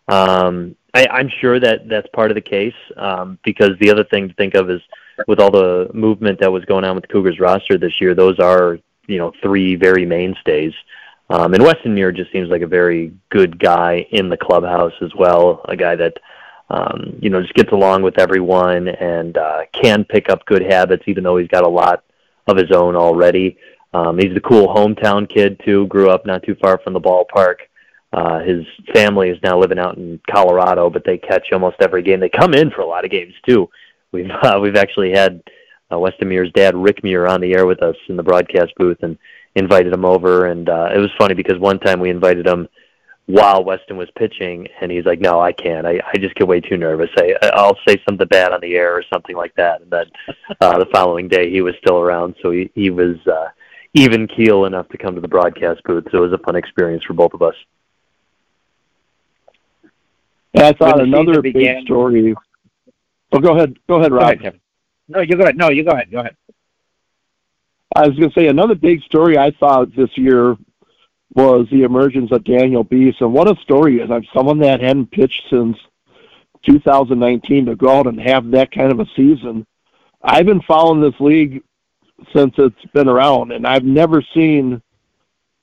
Um, 0.08 0.74
I, 0.94 1.06
I'm 1.06 1.30
sure 1.42 1.60
that 1.60 1.86
that's 1.86 2.08
part 2.14 2.30
of 2.30 2.34
the 2.34 2.40
case 2.40 2.72
um, 2.96 3.38
because 3.44 3.72
the 3.78 3.90
other 3.90 4.04
thing 4.04 4.28
to 4.28 4.34
think 4.36 4.54
of 4.54 4.70
is 4.70 4.80
with 5.26 5.40
all 5.40 5.50
the 5.50 5.90
movement 5.92 6.40
that 6.40 6.52
was 6.52 6.64
going 6.64 6.84
on 6.84 6.94
with 6.94 7.02
the 7.02 7.12
Cougars 7.12 7.40
roster 7.40 7.78
this 7.78 8.00
year, 8.00 8.14
those 8.14 8.38
are 8.38 8.78
you 9.06 9.18
know 9.18 9.32
three 9.42 9.76
very 9.76 10.06
mainstays. 10.06 10.72
Um, 11.28 11.54
and 11.54 11.62
Weston 11.62 11.94
Muir 11.94 12.10
just 12.10 12.32
seems 12.32 12.48
like 12.48 12.62
a 12.62 12.66
very 12.66 13.12
good 13.30 13.58
guy 13.58 14.06
in 14.10 14.28
the 14.28 14.36
clubhouse 14.36 14.94
as 15.00 15.14
well, 15.14 15.64
a 15.68 15.76
guy 15.76 15.94
that 15.94 16.14
um, 16.70 17.18
you 17.20 17.30
know, 17.30 17.42
just 17.42 17.54
gets 17.54 17.72
along 17.72 18.02
with 18.02 18.18
everyone 18.18 18.88
and 18.88 19.36
uh, 19.36 19.62
can 19.72 20.04
pick 20.04 20.30
up 20.30 20.46
good 20.46 20.62
habits, 20.62 21.02
even 21.06 21.24
though 21.24 21.36
he's 21.36 21.48
got 21.48 21.64
a 21.64 21.68
lot 21.68 22.04
of 22.46 22.56
his 22.56 22.70
own 22.70 22.94
already. 22.94 23.58
Um, 23.92 24.18
he's 24.18 24.34
the 24.34 24.40
cool 24.40 24.68
hometown 24.68 25.28
kid 25.28 25.60
too. 25.64 25.88
Grew 25.88 26.10
up 26.10 26.24
not 26.24 26.44
too 26.44 26.54
far 26.62 26.78
from 26.78 26.92
the 26.92 27.00
ballpark. 27.00 27.56
Uh, 28.12 28.38
his 28.40 28.64
family 28.94 29.30
is 29.30 29.38
now 29.42 29.58
living 29.58 29.78
out 29.78 29.96
in 29.96 30.20
Colorado, 30.30 30.90
but 30.90 31.04
they 31.04 31.18
catch 31.18 31.48
almost 31.52 31.76
every 31.80 32.02
game. 32.02 32.20
They 32.20 32.28
come 32.28 32.54
in 32.54 32.70
for 32.70 32.82
a 32.82 32.86
lot 32.86 33.04
of 33.04 33.10
games 33.10 33.34
too. 33.46 33.68
We've 34.12 34.30
uh, 34.30 34.58
we've 34.60 34.76
actually 34.76 35.12
had 35.12 35.42
uh, 35.92 35.98
Weston 35.98 36.28
Muir's 36.28 36.52
dad, 36.52 36.76
Rick 36.76 37.02
Muir, 37.02 37.26
on 37.26 37.40
the 37.40 37.54
air 37.54 37.66
with 37.66 37.82
us 37.82 37.96
in 38.08 38.16
the 38.16 38.22
broadcast 38.22 38.72
booth 38.76 38.98
and 39.02 39.18
invited 39.54 39.92
him 39.92 40.04
over. 40.04 40.46
And 40.46 40.68
uh, 40.68 40.90
it 40.94 40.98
was 40.98 41.10
funny 41.18 41.34
because 41.34 41.58
one 41.58 41.78
time 41.78 42.00
we 42.00 42.10
invited 42.10 42.46
him 42.46 42.68
while 43.26 43.62
Weston 43.62 43.96
was 43.96 44.08
pitching, 44.16 44.66
and 44.80 44.90
he's 44.90 45.04
like, 45.04 45.20
"No, 45.20 45.40
I 45.40 45.52
can't. 45.52 45.86
I, 45.86 46.00
I 46.12 46.18
just 46.18 46.34
get 46.34 46.48
way 46.48 46.60
too 46.60 46.76
nervous. 46.76 47.10
I, 47.16 47.34
I'll 47.54 47.78
say 47.86 48.00
something 48.08 48.26
bad 48.26 48.52
on 48.52 48.60
the 48.60 48.74
air 48.74 48.94
or 48.94 49.04
something 49.12 49.36
like 49.36 49.54
that." 49.56 49.80
And 49.82 49.90
then 49.90 50.06
uh, 50.60 50.78
the 50.78 50.86
following 50.92 51.28
day, 51.28 51.50
he 51.50 51.60
was 51.60 51.74
still 51.80 51.98
around, 52.00 52.34
so 52.42 52.50
he 52.50 52.70
he 52.74 52.90
was 52.90 53.16
uh, 53.26 53.48
even 53.94 54.26
keel 54.26 54.64
enough 54.64 54.88
to 54.88 54.98
come 54.98 55.14
to 55.14 55.20
the 55.20 55.28
broadcast 55.28 55.82
booth. 55.84 56.04
So 56.10 56.18
it 56.18 56.30
was 56.30 56.32
a 56.32 56.38
fun 56.38 56.56
experience 56.56 57.04
for 57.04 57.14
both 57.14 57.34
of 57.34 57.42
us. 57.42 57.54
Yeah, 60.52 60.68
I 60.68 60.72
thought 60.72 61.00
another 61.00 61.40
big 61.40 61.54
began, 61.54 61.84
story. 61.84 62.34
Oh, 63.32 63.38
go 63.38 63.56
ahead. 63.56 63.78
Go 63.88 63.96
ahead, 63.96 64.12
Rob. 64.12 64.38
Go 64.38 64.48
ahead, 64.48 64.60
no, 65.08 65.20
you 65.20 65.36
go 65.36 65.42
ahead. 65.42 65.56
No, 65.56 65.70
you 65.70 65.84
go 65.84 65.90
ahead. 65.90 66.10
Go 66.10 66.20
ahead. 66.20 66.36
I 67.96 68.06
was 68.06 68.16
going 68.16 68.30
to 68.30 68.40
say 68.40 68.46
another 68.46 68.76
big 68.76 69.02
story 69.02 69.36
I 69.36 69.50
thought 69.50 69.94
this 69.96 70.16
year 70.16 70.56
was 71.34 71.66
the 71.70 71.82
emergence 71.82 72.30
of 72.32 72.44
Daniel 72.44 72.84
Beese. 72.84 73.20
And 73.20 73.32
what 73.32 73.50
a 73.50 73.60
story 73.62 74.00
is. 74.00 74.10
I'm 74.10 74.24
someone 74.34 74.58
that 74.60 74.80
hadn't 74.80 75.10
pitched 75.10 75.42
since 75.50 75.76
2019 76.64 77.66
to 77.66 77.76
go 77.76 77.98
out 77.98 78.06
and 78.06 78.20
have 78.20 78.50
that 78.52 78.70
kind 78.70 78.92
of 78.92 79.00
a 79.00 79.06
season. 79.16 79.66
I've 80.22 80.46
been 80.46 80.62
following 80.62 81.00
this 81.00 81.18
league 81.18 81.62
since 82.34 82.54
it's 82.58 82.84
been 82.92 83.08
around, 83.08 83.52
and 83.52 83.66
I've 83.66 83.84
never 83.84 84.22
seen 84.34 84.82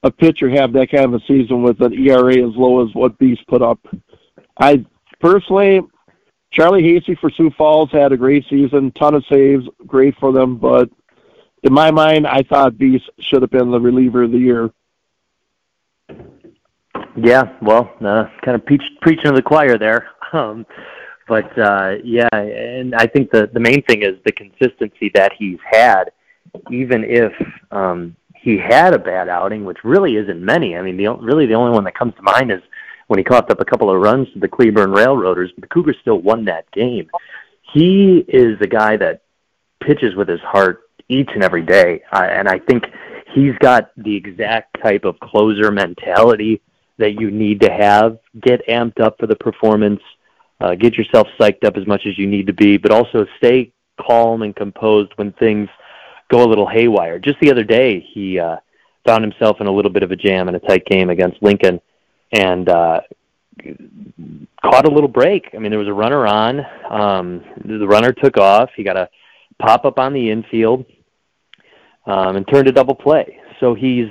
a 0.04 0.12
pitcher 0.12 0.50
have 0.50 0.74
that 0.74 0.92
kind 0.92 1.06
of 1.06 1.13
a 1.13 1.25
season 1.25 1.63
with 1.63 1.81
an 1.81 1.94
ERA 1.94 2.38
as 2.38 2.56
low 2.56 2.86
as 2.86 2.94
what 2.94 3.18
Beese 3.20 3.46
put 3.48 3.62
up. 3.62 3.80
I 4.60 4.86
personally, 5.20 5.81
Charlie 6.52 6.84
Hasty 6.84 7.16
for 7.16 7.30
Sioux 7.30 7.52
Falls 7.58 7.92
had 7.92 8.12
a 8.12 8.18
great 8.18 8.46
season, 8.50 8.92
ton 8.92 9.16
of 9.16 9.26
saves, 9.26 9.68
great 9.86 10.16
for 10.18 10.32
them, 10.32 10.58
but 10.58 10.90
in 11.64 11.74
my 11.74 11.92
mind, 11.92 12.28
I 12.28 12.44
thought 12.44 12.74
Beese 12.74 13.08
should 13.20 13.42
have 13.42 13.52
been 13.52 13.72
the 13.72 13.80
reliever 13.80 14.24
of 14.24 14.32
the 14.32 14.38
year. 14.38 14.72
Yeah, 17.18 17.58
well, 17.62 17.92
uh, 18.02 18.26
kind 18.44 18.56
of 18.56 18.66
preach, 18.66 18.84
preaching 19.02 19.26
to 19.26 19.32
the 19.34 19.42
choir 19.42 19.78
there. 19.78 20.10
Um, 20.34 20.66
but 21.26 21.58
uh, 21.58 21.96
yeah, 22.04 22.28
and 22.34 22.94
I 22.94 23.06
think 23.08 23.32
the 23.32 23.50
the 23.54 23.62
main 23.62 23.82
thing 23.84 24.04
is 24.04 24.16
the 24.26 24.32
consistency 24.34 25.10
that 25.14 25.32
he's 25.38 25.58
had, 25.72 26.12
even 26.70 27.06
if 27.06 27.32
um, 27.72 28.14
he 28.36 28.58
had 28.58 28.94
a 28.94 29.00
bad 29.00 29.30
outing, 29.30 29.64
which 29.64 29.78
really 29.86 30.18
isn't 30.18 30.42
many. 30.42 30.76
I 30.76 30.82
mean, 30.82 30.98
the 30.98 31.14
really 31.16 31.46
the 31.46 31.54
only 31.54 31.72
one 31.72 31.86
that 31.86 31.98
comes 31.98 32.14
to 32.16 32.22
mind 32.22 32.52
is 32.52 32.62
when 33.07 33.18
he 33.18 33.24
coughed 33.24 33.51
up 33.51 33.59
a 33.59 33.65
couple 33.65 33.89
of 33.89 34.01
runs 34.01 34.31
to 34.33 34.39
the 34.39 34.48
Cleburne 34.48 34.92
Railroaders, 34.92 35.51
the 35.57 35.68
Cougars 35.68 35.98
still 36.01 36.19
won 36.19 36.45
that 36.45 36.69
game. 36.71 37.09
He 37.74 38.25
is 38.27 38.57
a 38.62 38.68
guy 38.68 38.98
that 38.98 39.24
pitches 39.83 40.15
with 40.15 40.27
his 40.27 40.42
heart 40.42 40.81
each 41.09 41.30
and 41.33 41.44
every 41.44 41.63
day, 41.63 42.01
uh, 42.12 42.27
and 42.30 42.48
I 42.48 42.59
think 42.59 42.86
he's 43.33 43.57
got 43.59 43.92
the 43.98 44.15
exact 44.15 44.77
type 44.81 45.06
of 45.06 45.19
closer 45.19 45.71
mentality 45.71 46.62
that 46.98 47.19
you 47.19 47.31
need 47.31 47.62
to 47.62 47.71
have. 47.71 48.18
Get 48.42 48.65
amped 48.68 49.00
up 49.00 49.18
for 49.19 49.27
the 49.27 49.36
performance. 49.36 50.01
Uh, 50.60 50.75
get 50.75 50.96
yourself 50.96 51.27
psyched 51.39 51.63
up 51.63 51.77
as 51.77 51.86
much 51.86 52.01
as 52.08 52.17
you 52.17 52.27
need 52.27 52.48
to 52.48 52.53
be, 52.53 52.77
but 52.77 52.91
also 52.91 53.25
stay 53.38 53.72
calm 54.05 54.41
and 54.41 54.55
composed 54.55 55.12
when 55.15 55.32
things 55.34 55.70
go 56.29 56.43
a 56.43 56.48
little 56.50 56.67
haywire. 56.67 57.20
Just 57.20 57.39
the 57.39 57.51
other 57.51 57.63
day, 57.63 58.05
he 58.13 58.39
uh, 58.39 58.58
found 59.05 59.24
himself 59.24 59.58
in 59.62 59.67
a 59.67 59.72
little 59.72 59.91
bit 59.91 60.03
of 60.03 60.12
a 60.12 60.15
jam 60.15 60.50
in 60.50 60.55
a 60.55 60.60
tight 60.60 60.86
game 60.86 61.10
against 61.10 61.41
Lincoln, 61.41 61.79
and 62.31 62.69
uh, 62.69 63.01
caught 64.62 64.86
a 64.86 64.91
little 64.91 65.10
break. 65.10 65.50
I 65.53 65.57
mean, 65.57 65.72
there 65.72 65.79
was 65.79 65.88
a 65.88 65.93
runner 65.93 66.27
on. 66.27 66.60
Um, 66.89 67.43
the 67.65 67.88
runner 67.88 68.12
took 68.12 68.38
off. 68.38 68.69
He 68.75 68.84
got 68.84 68.98
a 68.98 69.10
pop 69.60 69.86
up 69.86 70.00
on 70.00 70.13
the 70.13 70.29
infield 70.29 70.86
um, 72.05 72.36
and 72.36 72.48
turned 72.48 72.67
a 72.67 72.72
double 72.72 72.96
play. 72.96 73.39
So 73.60 73.74
he's 73.74 74.10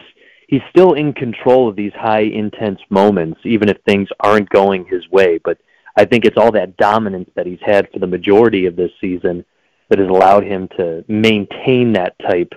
he's 0.48 0.62
still 0.70 0.94
in 0.94 1.12
control 1.12 1.68
of 1.68 1.76
these 1.76 1.92
high 1.94 2.20
intense 2.20 2.80
moments, 2.90 3.40
even 3.44 3.68
if 3.68 3.78
things 3.82 4.08
aren't 4.20 4.48
going 4.50 4.86
his 4.86 5.08
way. 5.10 5.38
But 5.38 5.58
I 5.96 6.04
think 6.04 6.24
it's 6.24 6.36
all 6.36 6.52
that 6.52 6.76
dominance 6.76 7.30
that 7.34 7.46
he's 7.46 7.60
had 7.64 7.90
for 7.92 7.98
the 7.98 8.06
majority 8.06 8.66
of 8.66 8.76
this 8.76 8.90
season 9.00 9.44
that 9.88 9.98
has 9.98 10.08
allowed 10.08 10.44
him 10.44 10.68
to 10.76 11.04
maintain 11.08 11.92
that 11.92 12.18
type 12.18 12.52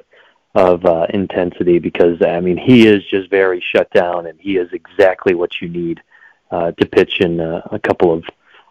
of 0.60 0.86
uh, 0.86 1.08
intensity. 1.10 1.80
Because 1.80 2.22
I 2.22 2.40
mean, 2.40 2.58
he 2.58 2.88
is 2.88 3.04
just 3.10 3.30
very 3.30 3.64
shut 3.74 3.90
down, 3.92 4.28
and 4.28 4.40
he 4.40 4.58
is 4.58 4.70
exactly 4.74 5.34
what 5.34 5.62
you 5.62 5.70
need 5.70 6.02
uh, 6.52 6.72
to 6.72 6.86
pitch 6.86 7.22
in 7.22 7.40
uh, 7.40 7.62
a 7.72 7.80
couple 7.80 8.14
of 8.14 8.24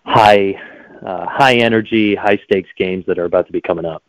high, 0.04 0.60
uh, 1.04 1.26
high 1.26 1.56
energy, 1.56 2.14
high 2.14 2.40
stakes 2.44 2.70
games 2.76 3.04
that 3.06 3.18
are 3.18 3.24
about 3.24 3.46
to 3.46 3.52
be 3.52 3.60
coming 3.60 3.84
up. 3.84 4.02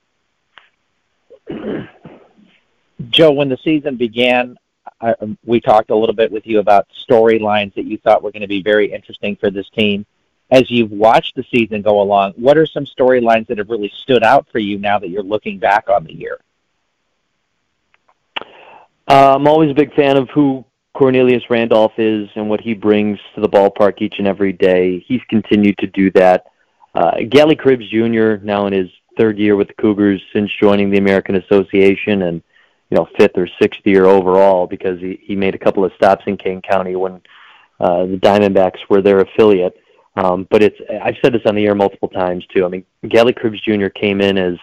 Joe, 3.10 3.32
when 3.32 3.50
the 3.50 3.58
season 3.64 3.96
began, 3.96 4.58
I, 5.02 5.16
we 5.46 5.62
talked 5.62 5.90
a 5.90 5.96
little 5.96 6.16
bit 6.16 6.32
with 6.32 6.46
you 6.46 6.60
about 6.60 6.88
storylines 7.10 7.74
that 7.76 7.86
you 7.86 7.98
thought 7.98 8.22
were 8.22 8.32
going 8.32 8.42
to 8.42 8.48
be 8.48 8.62
very 8.62 8.92
interesting 8.92 9.36
for 9.38 9.50
this 9.50 9.70
team. 9.70 10.06
As 10.52 10.70
you've 10.70 10.92
watched 10.92 11.36
the 11.36 11.46
season 11.52 11.82
go 11.82 12.02
along, 12.02 12.34
what 12.36 12.58
are 12.58 12.66
some 12.66 12.86
storylines 12.86 13.48
that 13.48 13.60
have 13.60 13.70
really 13.70 13.92
stood 14.02 14.24
out 14.24 14.48
for 14.52 14.60
you 14.60 14.80
now 14.80 15.00
that 15.00 15.10
you're 15.10 15.24
looking 15.24 15.60
back 15.60 15.90
on 15.90 16.04
the 16.04 16.14
year? 16.14 16.40
Uh, 19.10 19.34
I'm 19.36 19.48
always 19.48 19.72
a 19.72 19.74
big 19.74 19.94
fan 19.96 20.18
of 20.18 20.30
who 20.30 20.64
Cornelius 20.94 21.42
Randolph 21.50 21.94
is 21.98 22.30
and 22.36 22.48
what 22.48 22.62
he 22.62 22.76
brings 22.76 23.18
to 23.34 23.42
the 23.42 23.50
ballpark 23.50 24.02
each 24.04 24.16
and 24.20 24.28
every 24.28 24.54
day. 24.54 25.04
He's 25.08 25.22
continued 25.30 25.80
to 25.80 25.88
do 25.88 26.12
that. 26.12 26.46
Uh, 26.94 27.18
Galli 27.28 27.56
Cribbs 27.56 27.90
Jr. 27.90 28.44
now 28.46 28.68
in 28.68 28.74
his 28.74 28.90
third 29.18 29.40
year 29.40 29.56
with 29.56 29.68
the 29.68 29.74
Cougars 29.82 30.22
since 30.32 30.52
joining 30.62 30.92
the 30.92 31.00
American 31.00 31.36
Association 31.36 32.24
and 32.24 32.44
you 32.92 32.98
know 32.98 33.08
fifth 33.18 33.36
or 33.36 33.48
sixth 33.60 33.82
year 33.84 34.06
overall 34.06 34.68
because 34.68 35.00
he 35.00 35.20
he 35.24 35.36
made 35.36 35.56
a 35.56 35.60
couple 35.60 35.84
of 35.84 35.92
stops 35.96 36.24
in 36.28 36.38
Kane 36.38 36.62
County 36.62 36.96
when 36.96 37.22
uh, 37.80 38.06
the 38.06 38.20
Diamondbacks 38.22 38.80
were 38.90 39.02
their 39.02 39.22
affiliate. 39.22 39.76
Um, 40.18 40.48
but 40.52 40.62
it's 40.62 40.78
I've 41.02 41.18
said 41.24 41.34
this 41.34 41.42
on 41.46 41.56
the 41.56 41.66
air 41.66 41.76
multiple 41.76 42.10
times 42.10 42.46
too. 42.54 42.66
I 42.66 42.68
mean, 42.68 42.86
Galli 43.08 43.34
Cribbs 43.34 43.62
Jr. 43.64 43.90
came 43.90 44.22
in 44.22 44.38
as 44.38 44.56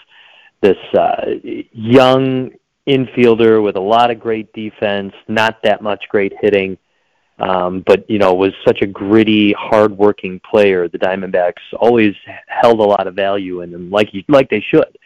this 0.61 0.79
uh, 0.95 1.25
young 1.73 2.53
infielder 2.87 3.62
with 3.62 3.76
a 3.76 3.81
lot 3.81 4.11
of 4.11 4.21
great 4.21 4.52
defense, 4.52 5.12
not 5.28 5.62
that 5.62 5.83
much 5.83 6.05
great 6.09 6.33
hitting, 6.40 6.78
um, 7.38 7.83
but 7.87 8.09
you 8.09 8.19
know 8.19 8.35
was 8.35 8.52
such 8.66 8.81
a 8.83 8.87
gritty, 8.87 9.52
hard-working 9.52 10.40
player. 10.49 10.88
The 10.88 10.99
Diamondbacks 10.99 11.62
always 11.78 12.14
held 12.47 12.81
a 12.81 12.85
lot 12.85 13.07
of 13.07 13.14
value 13.14 13.61
in 13.61 13.73
him, 13.75 13.90
like 13.90 14.11
like 14.28 14.49
they 14.49 14.64
should. 14.71 14.97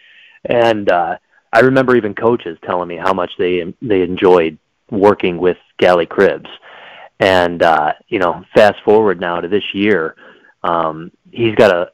And 0.44 0.90
uh, 0.90 1.16
I 1.52 1.60
remember 1.60 1.96
even 1.96 2.14
coaches 2.14 2.58
telling 2.64 2.88
me 2.88 2.96
how 2.96 3.12
much 3.12 3.32
they 3.38 3.74
they 3.82 4.02
enjoyed 4.02 4.58
working 4.90 5.38
with 5.38 5.56
Galli 5.78 6.06
Cribbs. 6.06 6.48
And 7.18 7.62
uh, 7.62 7.94
you 8.08 8.18
know, 8.18 8.44
fast 8.54 8.76
forward 8.84 9.20
now 9.20 9.40
to 9.40 9.48
this 9.48 9.74
year, 9.74 10.14
um, 10.62 11.10
he's 11.32 11.54
got 11.54 11.70
a, 11.72 11.90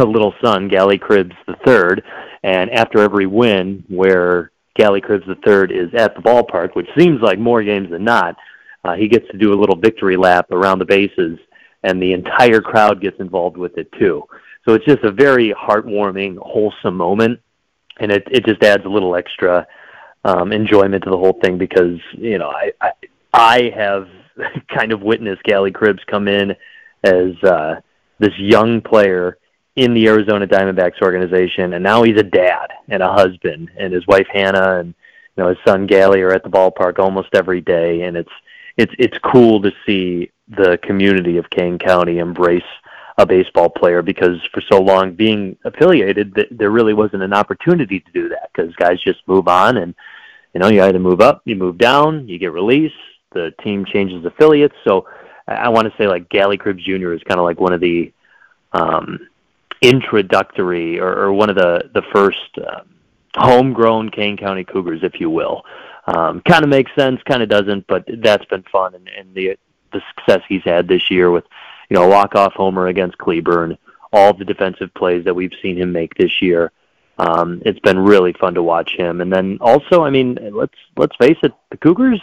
a 0.02 0.04
little 0.04 0.34
son, 0.42 0.68
Galli 0.68 0.98
Cribbs 0.98 1.34
the 1.46 1.56
third, 1.64 2.04
and 2.42 2.70
after 2.70 3.00
every 3.00 3.26
win, 3.26 3.84
where 3.88 4.50
Galli 4.78 5.00
Cribbs 5.00 5.26
the 5.26 5.34
third 5.44 5.72
is 5.72 5.92
at 5.94 6.14
the 6.14 6.22
ballpark, 6.22 6.74
which 6.74 6.88
seems 6.96 7.20
like 7.20 7.38
more 7.38 7.62
games 7.62 7.90
than 7.90 8.04
not, 8.04 8.36
uh, 8.84 8.94
he 8.94 9.08
gets 9.08 9.26
to 9.30 9.36
do 9.36 9.52
a 9.52 9.58
little 9.58 9.76
victory 9.76 10.16
lap 10.16 10.50
around 10.52 10.78
the 10.78 10.84
bases, 10.84 11.38
and 11.82 12.00
the 12.00 12.12
entire 12.12 12.60
crowd 12.60 13.00
gets 13.00 13.18
involved 13.18 13.56
with 13.56 13.76
it 13.76 13.90
too. 13.98 14.24
So 14.64 14.74
it's 14.74 14.84
just 14.84 15.02
a 15.02 15.10
very 15.10 15.52
heartwarming, 15.52 16.36
wholesome 16.38 16.96
moment, 16.96 17.40
and 17.98 18.12
it 18.12 18.26
it 18.30 18.46
just 18.46 18.62
adds 18.62 18.84
a 18.84 18.88
little 18.88 19.16
extra 19.16 19.66
um, 20.24 20.52
enjoyment 20.52 21.04
to 21.04 21.10
the 21.10 21.18
whole 21.18 21.38
thing 21.42 21.58
because 21.58 21.98
you 22.12 22.38
know 22.38 22.50
I 22.50 22.72
I, 22.80 22.90
I 23.32 23.72
have 23.76 24.08
kind 24.74 24.92
of 24.92 25.02
witnessed 25.02 25.42
Galli 25.42 25.72
Cribbs 25.72 26.06
come 26.06 26.28
in 26.28 26.54
as 27.02 27.42
uh, 27.42 27.80
this 28.18 28.36
young 28.38 28.80
player 28.80 29.38
in 29.78 29.94
the 29.94 30.08
Arizona 30.08 30.44
Diamondbacks 30.44 31.00
organization, 31.02 31.74
and 31.74 31.84
now 31.84 32.02
he's 32.02 32.18
a 32.18 32.24
dad 32.24 32.66
and 32.88 33.00
a 33.00 33.12
husband, 33.12 33.70
and 33.78 33.92
his 33.92 34.04
wife 34.08 34.26
Hannah 34.32 34.80
and 34.80 34.88
you 35.36 35.42
know 35.42 35.48
his 35.50 35.58
son 35.64 35.86
Galli 35.86 36.20
are 36.20 36.32
at 36.32 36.42
the 36.42 36.50
ballpark 36.50 36.98
almost 36.98 37.28
every 37.32 37.60
day, 37.60 38.02
and 38.02 38.16
it's 38.16 38.32
it's 38.76 38.92
it's 38.98 39.16
cool 39.18 39.62
to 39.62 39.70
see 39.86 40.32
the 40.48 40.78
community 40.82 41.36
of 41.36 41.48
Kane 41.50 41.78
County 41.78 42.18
embrace 42.18 42.60
a 43.18 43.26
baseball 43.26 43.68
player 43.68 44.02
because 44.02 44.38
for 44.52 44.60
so 44.62 44.80
long 44.80 45.14
being 45.14 45.56
affiliated, 45.64 46.34
th- 46.34 46.48
there 46.50 46.70
really 46.70 46.94
wasn't 46.94 47.22
an 47.22 47.32
opportunity 47.32 48.00
to 48.00 48.12
do 48.12 48.28
that 48.28 48.50
because 48.52 48.74
guys 48.76 49.00
just 49.00 49.20
move 49.28 49.46
on 49.46 49.76
and 49.76 49.94
you 50.54 50.60
know 50.60 50.68
you 50.68 50.82
either 50.82 50.98
move 50.98 51.20
up, 51.20 51.42
you 51.44 51.54
move 51.54 51.78
down, 51.78 52.26
you 52.26 52.36
get 52.36 52.52
released, 52.52 52.96
the 53.32 53.54
team 53.62 53.84
changes 53.84 54.24
affiliates. 54.24 54.74
So 54.82 55.06
I 55.46 55.68
want 55.68 55.86
to 55.86 55.96
say 55.96 56.08
like 56.08 56.28
Galli 56.28 56.58
Cribbs 56.58 56.82
Jr. 56.82 57.12
is 57.12 57.22
kind 57.22 57.38
of 57.38 57.44
like 57.44 57.60
one 57.60 57.72
of 57.72 57.80
the 57.80 58.12
um, 58.72 59.28
introductory 59.80 60.98
or, 60.98 61.12
or 61.16 61.32
one 61.32 61.50
of 61.50 61.56
the 61.56 61.90
the 61.94 62.02
first 62.12 62.58
um, 62.58 62.88
homegrown 63.36 64.10
Kane 64.10 64.36
County 64.36 64.64
Cougars, 64.64 65.00
if 65.02 65.20
you 65.20 65.30
will. 65.30 65.64
Um, 66.06 66.40
kind 66.40 66.64
of 66.64 66.70
makes 66.70 66.90
sense, 66.96 67.20
kind 67.28 67.42
of 67.42 67.50
doesn't, 67.50 67.86
but 67.86 68.04
that's 68.22 68.44
been 68.46 68.64
fun 68.72 68.94
and, 68.94 69.08
and 69.08 69.34
the 69.34 69.58
the 69.92 70.02
success 70.14 70.42
he's 70.48 70.62
had 70.64 70.88
this 70.88 71.10
year 71.10 71.30
with 71.30 71.44
you 71.88 71.94
know 71.94 72.04
a 72.04 72.08
walk 72.08 72.34
off 72.34 72.52
homer 72.54 72.88
against 72.88 73.18
Cleburne, 73.18 73.78
all 74.12 74.34
the 74.34 74.44
defensive 74.44 74.92
plays 74.94 75.24
that 75.24 75.34
we've 75.34 75.52
seen 75.62 75.76
him 75.76 75.92
make 75.92 76.14
this 76.14 76.42
year. 76.42 76.72
Um, 77.18 77.62
it's 77.66 77.80
been 77.80 77.98
really 77.98 78.32
fun 78.34 78.54
to 78.54 78.62
watch 78.62 78.92
him, 78.96 79.20
and 79.20 79.32
then 79.32 79.58
also, 79.60 80.02
I 80.02 80.10
mean, 80.10 80.38
let's 80.52 80.78
let's 80.96 81.16
face 81.16 81.38
it, 81.42 81.52
the 81.70 81.76
Cougars 81.76 82.20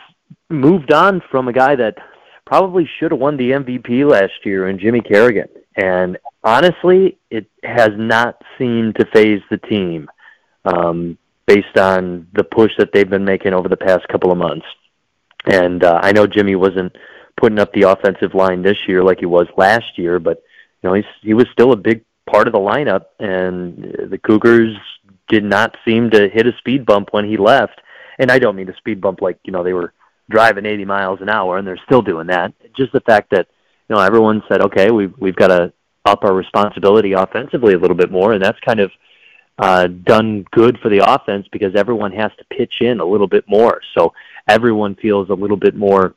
moved 0.50 0.92
on 0.94 1.22
from 1.30 1.48
a 1.48 1.54
guy 1.54 1.76
that 1.76 1.98
probably 2.46 2.90
should 2.98 3.12
have 3.12 3.20
won 3.20 3.38
the 3.38 3.52
MVP 3.52 4.10
last 4.10 4.46
year 4.46 4.70
in 4.70 4.80
Jimmy 4.80 5.02
Kerrigan. 5.02 5.50
And 5.76 6.18
honestly, 6.44 7.18
it 7.30 7.48
has 7.64 7.92
not 7.96 8.42
seemed 8.58 8.96
to 8.96 9.06
phase 9.14 9.42
the 9.50 9.58
team 9.58 10.10
um, 10.64 11.18
based 11.46 11.78
on 11.78 12.28
the 12.34 12.44
push 12.44 12.72
that 12.78 12.92
they've 12.94 13.10
been 13.10 13.26
making 13.26 13.54
over 13.54 13.68
the 13.68 13.78
past 13.78 14.08
couple 14.08 14.32
of 14.32 14.38
months. 14.38 14.66
And 15.46 15.84
uh, 15.84 16.00
I 16.02 16.12
know 16.12 16.28
Jimmy 16.28 16.56
wasn't 16.56 16.96
putting 17.38 17.60
up 17.60 17.74
the 17.74 17.84
offensive 17.84 18.34
line 18.34 18.62
this 18.62 18.78
year 18.88 19.04
like 19.04 19.20
he 19.20 19.26
was 19.26 19.48
last 19.58 19.98
year, 19.98 20.20
but 20.20 20.42
you 20.82 20.90
know 20.90 20.96
he's, 20.96 21.06
he 21.22 21.34
was 21.34 21.46
still 21.52 21.72
a 21.72 21.78
big 21.78 22.04
part 22.30 22.48
of 22.48 22.54
the 22.54 22.60
lineup, 22.60 23.06
and 23.20 24.10
the 24.10 24.18
Cougars 24.18 24.76
did 25.28 25.44
not 25.44 25.76
seem 25.86 26.10
to 26.12 26.30
hit 26.30 26.48
a 26.48 26.58
speed 26.58 26.86
bump 26.86 27.10
when 27.12 27.26
he 27.26 27.38
left. 27.38 27.82
And 28.18 28.32
I 28.32 28.40
don't 28.40 28.56
mean 28.56 28.70
a 28.70 28.78
speed 28.78 29.02
bump 29.02 29.22
like 29.22 29.38
you 29.44 29.52
know 29.52 29.64
they 29.64 29.74
were 29.74 29.94
driving 30.30 30.66
80 30.66 30.86
miles 30.86 31.22
an 31.22 31.30
hour, 31.30 31.58
and 31.58 31.68
they're 31.68 31.80
still 31.86 32.02
doing 32.02 32.28
that. 32.28 32.54
Just 32.76 32.94
the 32.94 33.02
fact 33.02 33.32
that 33.32 33.48
you 33.90 33.96
know 33.96 34.02
everyone 34.02 34.44
said, 34.48 34.62
okay, 34.62 34.92
we've 34.92 35.14
we've 35.18 35.36
got 35.36 35.48
to 35.48 35.74
up 36.06 36.24
our 36.24 36.34
responsibility 36.34 37.14
offensively 37.14 37.74
a 37.74 37.80
little 37.80 37.96
bit 37.96 38.12
more, 38.12 38.34
and 38.34 38.44
that's 38.44 38.60
kind 38.60 38.80
of 38.80 38.92
uh, 39.58 39.88
done 39.88 40.46
good 40.52 40.78
for 40.80 40.90
the 40.90 41.00
offense 41.00 41.48
because 41.52 41.76
everyone 41.76 42.12
has 42.12 42.32
to 42.38 42.46
pitch 42.56 42.82
in 42.82 43.00
a 43.00 43.06
little 43.06 43.28
bit 43.28 43.48
more. 43.48 43.82
So 43.98 44.14
everyone 44.48 44.96
feels 44.96 45.30
a 45.30 45.34
little 45.34 45.58
bit 45.58 45.76
more 45.76 46.14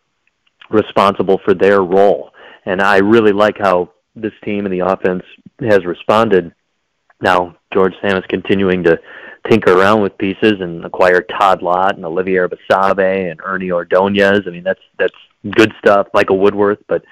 responsible 0.70 1.38
for 1.44 1.54
their 1.54 1.82
role, 1.82 2.32
and 2.64 2.82
I 2.82 2.98
really 2.98 3.32
like 3.32 3.58
how 3.58 3.92
this 4.14 4.32
team 4.44 4.66
and 4.66 4.72
the 4.72 4.87
offense 4.87 5.25
has 5.60 5.84
responded. 5.84 6.52
Now 7.20 7.56
George 7.72 7.94
Sam 8.00 8.16
is 8.16 8.25
continuing 8.28 8.84
to 8.84 8.98
tinker 9.48 9.72
around 9.72 10.02
with 10.02 10.18
pieces 10.18 10.60
and 10.60 10.84
acquire 10.84 11.20
Todd 11.20 11.62
Lott 11.62 11.96
and 11.96 12.04
Olivier 12.04 12.48
Basabe 12.48 13.30
and 13.30 13.40
Ernie 13.42 13.70
Ordonez. 13.70 14.42
I 14.46 14.50
mean, 14.50 14.64
that's 14.64 14.80
that's 14.98 15.14
good 15.50 15.72
stuff. 15.78 16.08
Michael 16.12 16.38
Woodworth, 16.38 16.80
but 16.88 17.04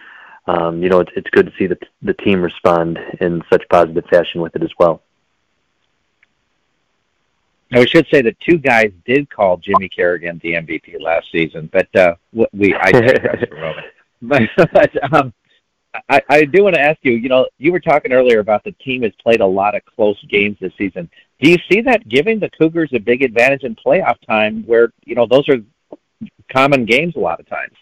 um, 0.46 0.82
you 0.82 0.88
know, 0.88 1.00
it's 1.00 1.10
it's 1.16 1.30
good 1.30 1.46
to 1.46 1.52
see 1.58 1.66
the 1.66 1.78
the 2.02 2.14
team 2.14 2.40
respond 2.40 2.98
in 3.20 3.42
such 3.50 3.62
positive 3.68 4.04
fashion 4.10 4.40
with 4.40 4.54
it 4.54 4.62
as 4.62 4.70
well. 4.78 5.02
Now 7.70 7.80
we 7.80 7.88
should 7.88 8.06
say 8.12 8.22
that 8.22 8.38
two 8.40 8.58
guys 8.58 8.92
did 9.04 9.28
call 9.28 9.56
Jimmy 9.56 9.88
Kerrigan 9.88 10.40
the 10.42 10.52
MVP 10.52 11.00
last 11.00 11.26
season, 11.32 11.68
but 11.72 11.94
uh, 11.96 12.14
we 12.52 12.74
I 12.74 12.92
digress 12.92 13.44
for 13.48 13.56
a 13.56 13.60
moment. 13.60 13.86
But, 14.22 14.42
but 14.72 15.12
um, 15.12 15.34
I, 16.08 16.22
I 16.28 16.44
do 16.44 16.64
want 16.64 16.76
to 16.76 16.80
ask 16.80 16.98
you. 17.02 17.12
You 17.12 17.28
know, 17.28 17.46
you 17.58 17.72
were 17.72 17.80
talking 17.80 18.12
earlier 18.12 18.38
about 18.38 18.62
the 18.64 18.72
team 18.72 19.02
has 19.02 19.12
played 19.22 19.40
a 19.40 19.46
lot 19.46 19.74
of 19.74 19.84
close 19.84 20.20
games 20.28 20.56
this 20.60 20.72
season. 20.78 21.10
Do 21.40 21.50
you 21.50 21.56
see 21.70 21.80
that 21.82 22.08
giving 22.08 22.38
the 22.38 22.50
Cougars 22.50 22.90
a 22.94 22.98
big 22.98 23.22
advantage 23.22 23.64
in 23.64 23.74
playoff 23.74 24.16
time, 24.26 24.62
where 24.64 24.92
you 25.04 25.14
know 25.14 25.26
those 25.26 25.48
are 25.48 25.56
common 26.52 26.84
games 26.84 27.16
a 27.16 27.20
lot 27.20 27.40
of 27.40 27.48
times? 27.48 27.74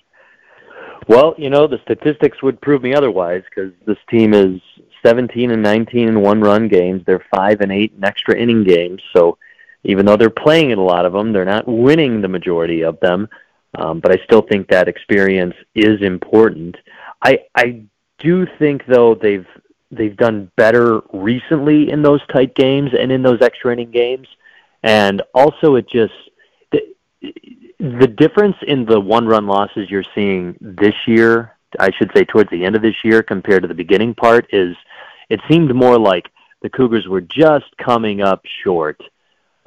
Well, 1.07 1.35
you 1.37 1.51
know 1.51 1.67
the 1.67 1.81
statistics 1.83 2.43
would 2.43 2.61
prove 2.61 2.83
me 2.83 2.95
otherwise 2.95 3.43
because 3.49 3.73
this 3.87 3.99
team 4.09 4.33
is 4.33 4.61
17 5.05 5.51
and 5.51 5.63
19 5.63 6.09
in 6.09 6.21
one-run 6.21 6.69
games. 6.69 7.03
They're 7.05 7.25
five 7.35 7.61
and 7.61 7.71
eight 7.71 7.93
in 7.97 8.05
extra 8.05 8.37
inning 8.37 8.65
games. 8.65 9.03
So 9.15 9.37
even 9.85 10.07
though 10.07 10.17
they're 10.17 10.31
playing 10.31 10.71
in 10.71 10.79
a 10.79 10.85
lot 10.85 11.05
of 11.05 11.13
them, 11.13 11.33
they're 11.33 11.45
not 11.45 11.69
winning 11.69 12.23
the 12.23 12.29
majority 12.29 12.83
of 12.83 12.99
them. 13.01 13.29
Um, 13.77 14.01
but 14.01 14.13
I 14.13 14.25
still 14.25 14.43
think 14.43 14.69
that 14.69 14.89
experience 14.89 15.55
is 15.75 16.01
important. 16.01 16.77
I 17.23 17.41
I 17.57 17.83
do 18.19 18.47
think 18.59 18.87
though 18.87 19.15
they've 19.15 19.47
they've 19.91 20.17
done 20.17 20.51
better 20.57 21.01
recently 21.13 21.91
in 21.91 22.03
those 22.03 22.21
tight 22.33 22.55
games 22.55 22.91
and 22.99 23.11
in 23.11 23.23
those 23.23 23.43
extra 23.43 23.73
inning 23.73 23.91
games, 23.91 24.29
and 24.83 25.23
also 25.35 25.75
it 25.75 25.89
just 25.89 26.15
the, 27.79 28.07
difference 28.07 28.57
in 28.67 28.85
the 28.85 29.01
one 29.01 29.27
run 29.27 29.47
losses 29.47 29.91
you're 29.91 30.05
seeing 30.15 30.57
this 30.61 30.95
year. 31.07 31.57
I 31.79 31.91
should 31.91 32.11
say 32.15 32.25
towards 32.25 32.51
the 32.51 32.65
end 32.65 32.77
of 32.77 32.83
this 32.83 32.97
year 33.05 33.23
compared 33.23 33.63
to 33.63 33.69
the 33.69 33.75
beginning 33.75 34.15
part 34.15 34.47
is 34.53 34.77
it 35.29 35.41
seemed 35.49 35.75
more 35.75 35.99
like 35.99 36.31
the 36.63 36.71
Cougars 36.71 37.09
were 37.09 37.21
just 37.21 37.77
coming 37.79 38.23
up 38.23 38.45
short 38.63 39.01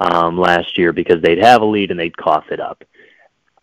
um, 0.00 0.38
last 0.38 0.78
year 0.78 0.92
because 0.92 1.20
they'd 1.22 1.42
have 1.42 1.60
a 1.60 1.66
lead 1.66 1.90
and 1.90 2.00
they'd 2.00 2.16
cough 2.16 2.46
it 2.50 2.60
up 2.60 2.82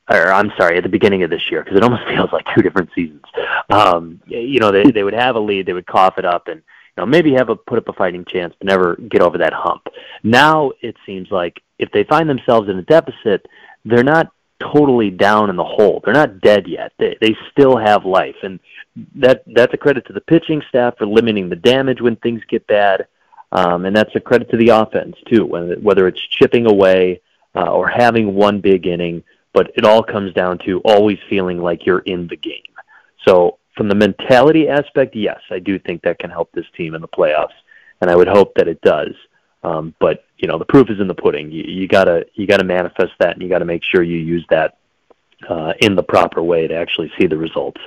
or 0.10 0.32
I'm 0.32 0.52
sorry, 0.58 0.78
at 0.78 0.84
the 0.84 0.90
beginning 0.90 1.24
of 1.24 1.30
this 1.30 1.50
year, 1.50 1.64
because 1.64 1.78
it 1.78 1.84
almost 1.84 2.06
feels 2.08 2.32
like 2.32 2.46
two 2.56 2.62
different 2.62 2.90
seasons. 2.94 3.24
Um, 3.70 4.22
you 4.28 4.60
know, 4.60 4.72
they 4.72 4.84
they 4.92 5.04
would 5.04 5.14
have 5.14 5.36
a 5.36 5.40
lead, 5.40 5.66
they 5.66 5.74
would 5.74 5.88
cough 5.88 6.18
it 6.18 6.26
up, 6.26 6.48
and 6.48 6.58
you 6.58 7.02
know 7.02 7.06
maybe 7.06 7.34
have 7.34 7.50
a 7.50 7.56
put 7.56 7.78
up 7.78 7.88
a 7.88 7.94
fighting 7.94 8.26
chance, 8.26 8.54
but 8.58 8.68
never 8.68 8.96
get 8.96 9.22
over 9.22 9.38
that 9.40 9.54
hump. 9.54 9.88
Now 10.24 10.72
it 10.82 10.96
seems 11.06 11.32
like 11.32 11.62
if 11.80 11.92
they 11.92 12.04
find 12.04 12.30
themselves 12.30 12.70
in 12.70 12.78
a 12.78 12.84
deficit, 12.84 13.46
they're 13.86 14.04
not 14.04 14.32
totally 14.60 15.10
down 15.10 15.50
in 15.50 15.56
the 15.56 15.64
hole. 15.64 16.02
They're 16.04 16.14
not 16.14 16.42
dead 16.42 16.68
yet. 16.68 16.92
They 16.98 17.18
they 17.22 17.36
still 17.52 17.78
have 17.78 18.06
life, 18.06 18.36
and 18.44 18.60
that 19.16 19.44
that's 19.48 19.74
a 19.74 19.78
credit 19.78 20.06
to 20.08 20.14
the 20.14 20.22
pitching 20.22 20.62
staff 20.70 20.98
for 20.98 21.06
limiting 21.06 21.50
the 21.50 21.56
damage 21.56 22.02
when 22.02 22.16
things 22.18 22.42
get 22.50 22.68
bad, 22.68 23.08
um, 23.52 23.86
and 23.86 23.96
that's 23.96 24.16
a 24.16 24.20
credit 24.20 24.50
to 24.52 24.58
the 24.58 24.70
offense 24.70 25.16
too. 25.28 25.46
Whether 25.46 26.08
it's 26.08 26.22
chipping 26.28 26.70
away 26.70 27.22
uh, 27.56 27.72
or 27.72 27.88
having 27.88 28.36
one 28.36 28.60
big 28.60 28.88
inning 28.88 29.24
but 29.56 29.72
it 29.76 29.86
all 29.86 30.04
comes 30.04 30.34
down 30.34 30.60
to 30.66 30.82
always 30.82 31.18
feeling 31.30 31.60
like 31.60 31.86
you're 31.86 32.00
in 32.00 32.28
the 32.28 32.36
game. 32.36 32.62
So 33.26 33.58
from 33.78 33.88
the 33.88 33.96
mentality 33.96 34.68
aspect, 34.68 35.16
yes, 35.16 35.40
I 35.50 35.60
do 35.60 35.80
think 35.80 36.02
that 36.02 36.20
can 36.20 36.30
help 36.30 36.52
this 36.52 36.66
team 36.76 36.94
in 36.94 37.02
the 37.02 37.08
playoffs, 37.08 37.56
and 38.02 38.12
I 38.12 38.18
would 38.18 38.28
hope 38.28 38.54
that 38.56 38.68
it 38.68 38.82
does. 38.82 39.14
Um, 39.66 39.96
but 40.00 40.26
you 40.38 40.48
know, 40.48 40.60
the 40.60 40.66
proof 40.66 40.90
is 40.90 41.00
in 41.00 41.08
the 41.08 41.16
pudding. 41.16 41.52
You, 41.52 41.64
you 41.64 41.88
gotta 41.88 42.26
you 42.36 42.46
gotta 42.46 42.64
manifest 42.64 43.14
that, 43.20 43.34
and 43.34 43.42
you 43.42 43.50
gotta 43.50 43.66
make 43.66 43.84
sure 43.84 44.04
you 44.04 44.18
use 44.18 44.46
that 44.50 44.78
uh, 45.50 45.74
in 45.80 45.96
the 45.96 46.04
proper 46.04 46.44
way 46.44 46.68
to 46.68 46.76
actually 46.76 47.12
see 47.18 47.26
the 47.26 47.38
results. 47.38 47.82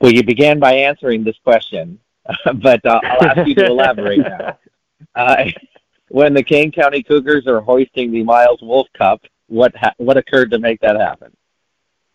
Well, 0.00 0.12
you 0.12 0.22
began 0.22 0.60
by 0.60 0.74
answering 0.74 1.24
this 1.24 1.36
question, 1.42 1.98
but 2.56 2.84
uh, 2.86 3.00
I'll 3.02 3.24
ask 3.24 3.48
you 3.48 3.54
to 3.56 3.66
elaborate 3.66 4.20
now. 4.20 4.58
Uh, 5.14 5.44
when 6.08 6.32
the 6.32 6.42
Kane 6.42 6.72
County 6.72 7.02
Cougars 7.02 7.46
are 7.46 7.60
hoisting 7.60 8.10
the 8.10 8.24
Miles 8.24 8.60
Wolff 8.62 8.88
Cup, 8.96 9.20
what 9.48 9.76
ha- 9.76 9.92
what 9.98 10.16
occurred 10.16 10.50
to 10.52 10.58
make 10.58 10.80
that 10.80 10.96
happen? 10.96 11.36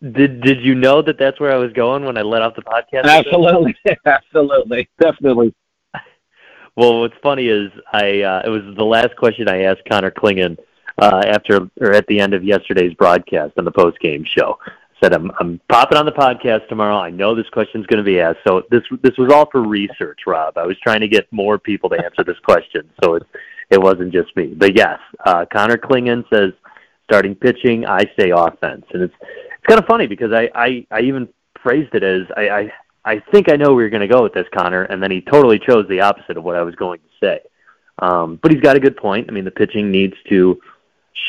Did 0.02 0.40
Did 0.40 0.60
you 0.62 0.74
know 0.74 1.00
that 1.02 1.16
that's 1.16 1.38
where 1.38 1.52
I 1.52 1.56
was 1.56 1.72
going 1.72 2.04
when 2.04 2.18
I 2.18 2.22
let 2.22 2.42
off 2.42 2.56
the 2.56 2.62
podcast? 2.62 3.04
Absolutely, 3.04 3.76
absolutely, 4.06 4.88
definitely. 4.98 5.54
Well, 6.76 7.00
what's 7.00 7.14
funny 7.22 7.48
is 7.48 7.70
I 7.92 8.22
uh, 8.22 8.42
it 8.44 8.48
was 8.48 8.62
the 8.76 8.84
last 8.84 9.16
question 9.16 9.48
I 9.48 9.62
asked 9.62 9.82
Connor 9.90 10.10
Clingan 10.10 10.56
uh, 10.98 11.22
after 11.26 11.68
or 11.80 11.92
at 11.92 12.06
the 12.06 12.20
end 12.20 12.34
of 12.34 12.44
yesterday's 12.44 12.94
broadcast 12.94 13.54
on 13.58 13.64
the 13.64 13.72
post 13.72 13.98
game 14.00 14.24
show. 14.24 14.58
I 14.66 14.72
said 15.02 15.12
I'm 15.12 15.30
I'm 15.40 15.60
popping 15.68 15.98
on 15.98 16.06
the 16.06 16.12
podcast 16.12 16.68
tomorrow. 16.68 16.96
I 16.96 17.10
know 17.10 17.34
this 17.34 17.48
question's 17.48 17.86
going 17.86 17.98
to 17.98 18.04
be 18.04 18.20
asked, 18.20 18.38
so 18.46 18.62
this 18.70 18.82
this 19.02 19.16
was 19.18 19.32
all 19.32 19.48
for 19.50 19.62
research, 19.62 20.20
Rob. 20.26 20.56
I 20.56 20.66
was 20.66 20.76
trying 20.78 21.00
to 21.00 21.08
get 21.08 21.30
more 21.32 21.58
people 21.58 21.90
to 21.90 21.96
answer 21.96 22.22
this 22.24 22.38
question, 22.44 22.88
so 23.02 23.14
it 23.14 23.24
it 23.70 23.80
wasn't 23.80 24.12
just 24.12 24.34
me. 24.36 24.54
But 24.54 24.76
yes, 24.76 24.98
uh, 25.24 25.46
Connor 25.52 25.78
Clingan 25.78 26.24
says 26.32 26.52
starting 27.04 27.34
pitching, 27.34 27.86
I 27.86 28.04
say 28.18 28.30
offense, 28.30 28.84
and 28.92 29.02
it's 29.02 29.14
it's 29.20 29.66
kind 29.66 29.80
of 29.80 29.86
funny 29.86 30.06
because 30.06 30.32
I 30.32 30.50
I, 30.54 30.86
I 30.90 31.00
even 31.00 31.28
phrased 31.62 31.94
it 31.94 32.02
as 32.02 32.22
I, 32.36 32.48
I 32.48 32.72
I 33.04 33.20
think 33.32 33.50
I 33.50 33.56
know 33.56 33.72
where 33.72 33.82
you're 33.82 33.90
going 33.90 34.08
to 34.08 34.14
go 34.14 34.22
with 34.22 34.34
this, 34.34 34.46
Connor, 34.54 34.82
and 34.82 35.02
then 35.02 35.10
he 35.10 35.20
totally 35.20 35.58
chose 35.58 35.86
the 35.88 36.00
opposite 36.00 36.36
of 36.36 36.44
what 36.44 36.56
I 36.56 36.62
was 36.62 36.74
going 36.74 37.00
to 37.00 37.26
say. 37.26 37.40
Um, 37.98 38.38
but 38.42 38.52
he's 38.52 38.60
got 38.60 38.76
a 38.76 38.80
good 38.80 38.96
point. 38.96 39.28
I 39.28 39.32
mean, 39.32 39.44
the 39.44 39.50
pitching 39.50 39.90
needs 39.90 40.14
to 40.28 40.60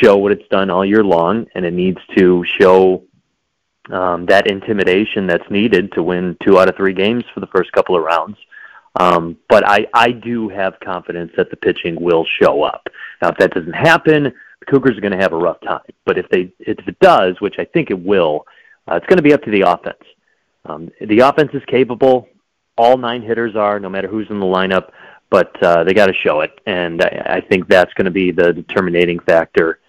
show 0.02 0.18
what 0.18 0.32
it's 0.32 0.48
done 0.50 0.70
all 0.70 0.86
year 0.86 1.04
long, 1.04 1.48
and 1.56 1.66
it 1.66 1.74
needs 1.74 2.00
to 2.18 2.46
show 2.60 3.04
um, 3.90 4.26
that 4.28 4.48
intimidation 4.48 5.28
that's 5.28 5.50
needed 5.50 5.92
to 5.94 6.04
win 6.04 6.38
two 6.44 6.60
out 6.60 6.70
of 6.70 6.76
three 6.76 6.94
games 6.94 7.24
for 7.34 7.40
the 7.40 7.48
first 7.48 7.72
couple 7.72 7.96
of 7.96 8.04
rounds. 8.04 8.38
Um, 9.00 9.38
but 9.50 9.68
I, 9.68 9.88
I 9.94 10.12
do 10.12 10.50
have 10.50 10.80
confidence 10.82 11.32
that 11.38 11.50
the 11.50 11.58
pitching 11.58 11.96
will 12.00 12.26
show 12.42 12.64
up. 12.64 12.88
Now, 13.22 13.30
if 13.30 13.38
that 13.38 13.54
doesn't 13.54 13.74
happen, 13.74 14.24
the 14.24 14.66
Cougars 14.66 14.98
are 14.98 15.02
going 15.02 15.14
to 15.14 15.22
have 15.22 15.34
a 15.34 15.38
rough 15.38 15.62
time. 15.62 15.82
But 16.06 16.18
if 16.18 16.28
they, 16.30 16.54
if 16.60 16.88
it 16.88 17.00
does, 17.00 17.40
which 17.40 17.56
I 17.58 17.66
think 17.66 17.90
it 17.90 18.00
will, 18.00 18.46
uh, 18.90 18.96
it's 18.96 19.06
going 19.06 19.18
to 19.18 19.24
be 19.24 19.34
up 19.34 19.44
to 19.44 19.52
the 19.52 19.62
offense. 19.62 20.04
Um, 20.66 20.90
the 21.02 21.20
offense 21.20 21.52
is 21.54 21.64
capable. 21.68 22.28
All 22.78 22.98
nine 22.98 23.22
hitters 23.22 23.56
are, 23.56 23.80
no 23.80 23.90
matter 23.90 24.08
who's 24.08 24.30
in 24.30 24.40
the 24.40 24.46
lineup, 24.46 24.92
but 25.30 25.62
uh, 25.64 25.84
they 25.84 25.94
got 25.94 26.08
to 26.08 26.14
show 26.14 26.42
it, 26.42 26.60
and 26.66 27.02
I, 27.02 27.38
I 27.38 27.42
think 27.42 27.68
that's 27.68 27.94
going 27.94 28.06
to 28.06 28.12
be 28.12 28.32
the 28.32 28.54
determining 28.54 29.20
factor 29.20 29.80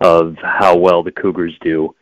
of 0.00 0.36
how 0.42 0.76
well 0.76 1.02
the 1.02 1.12
Cougars 1.12 1.56
do. 1.60 1.94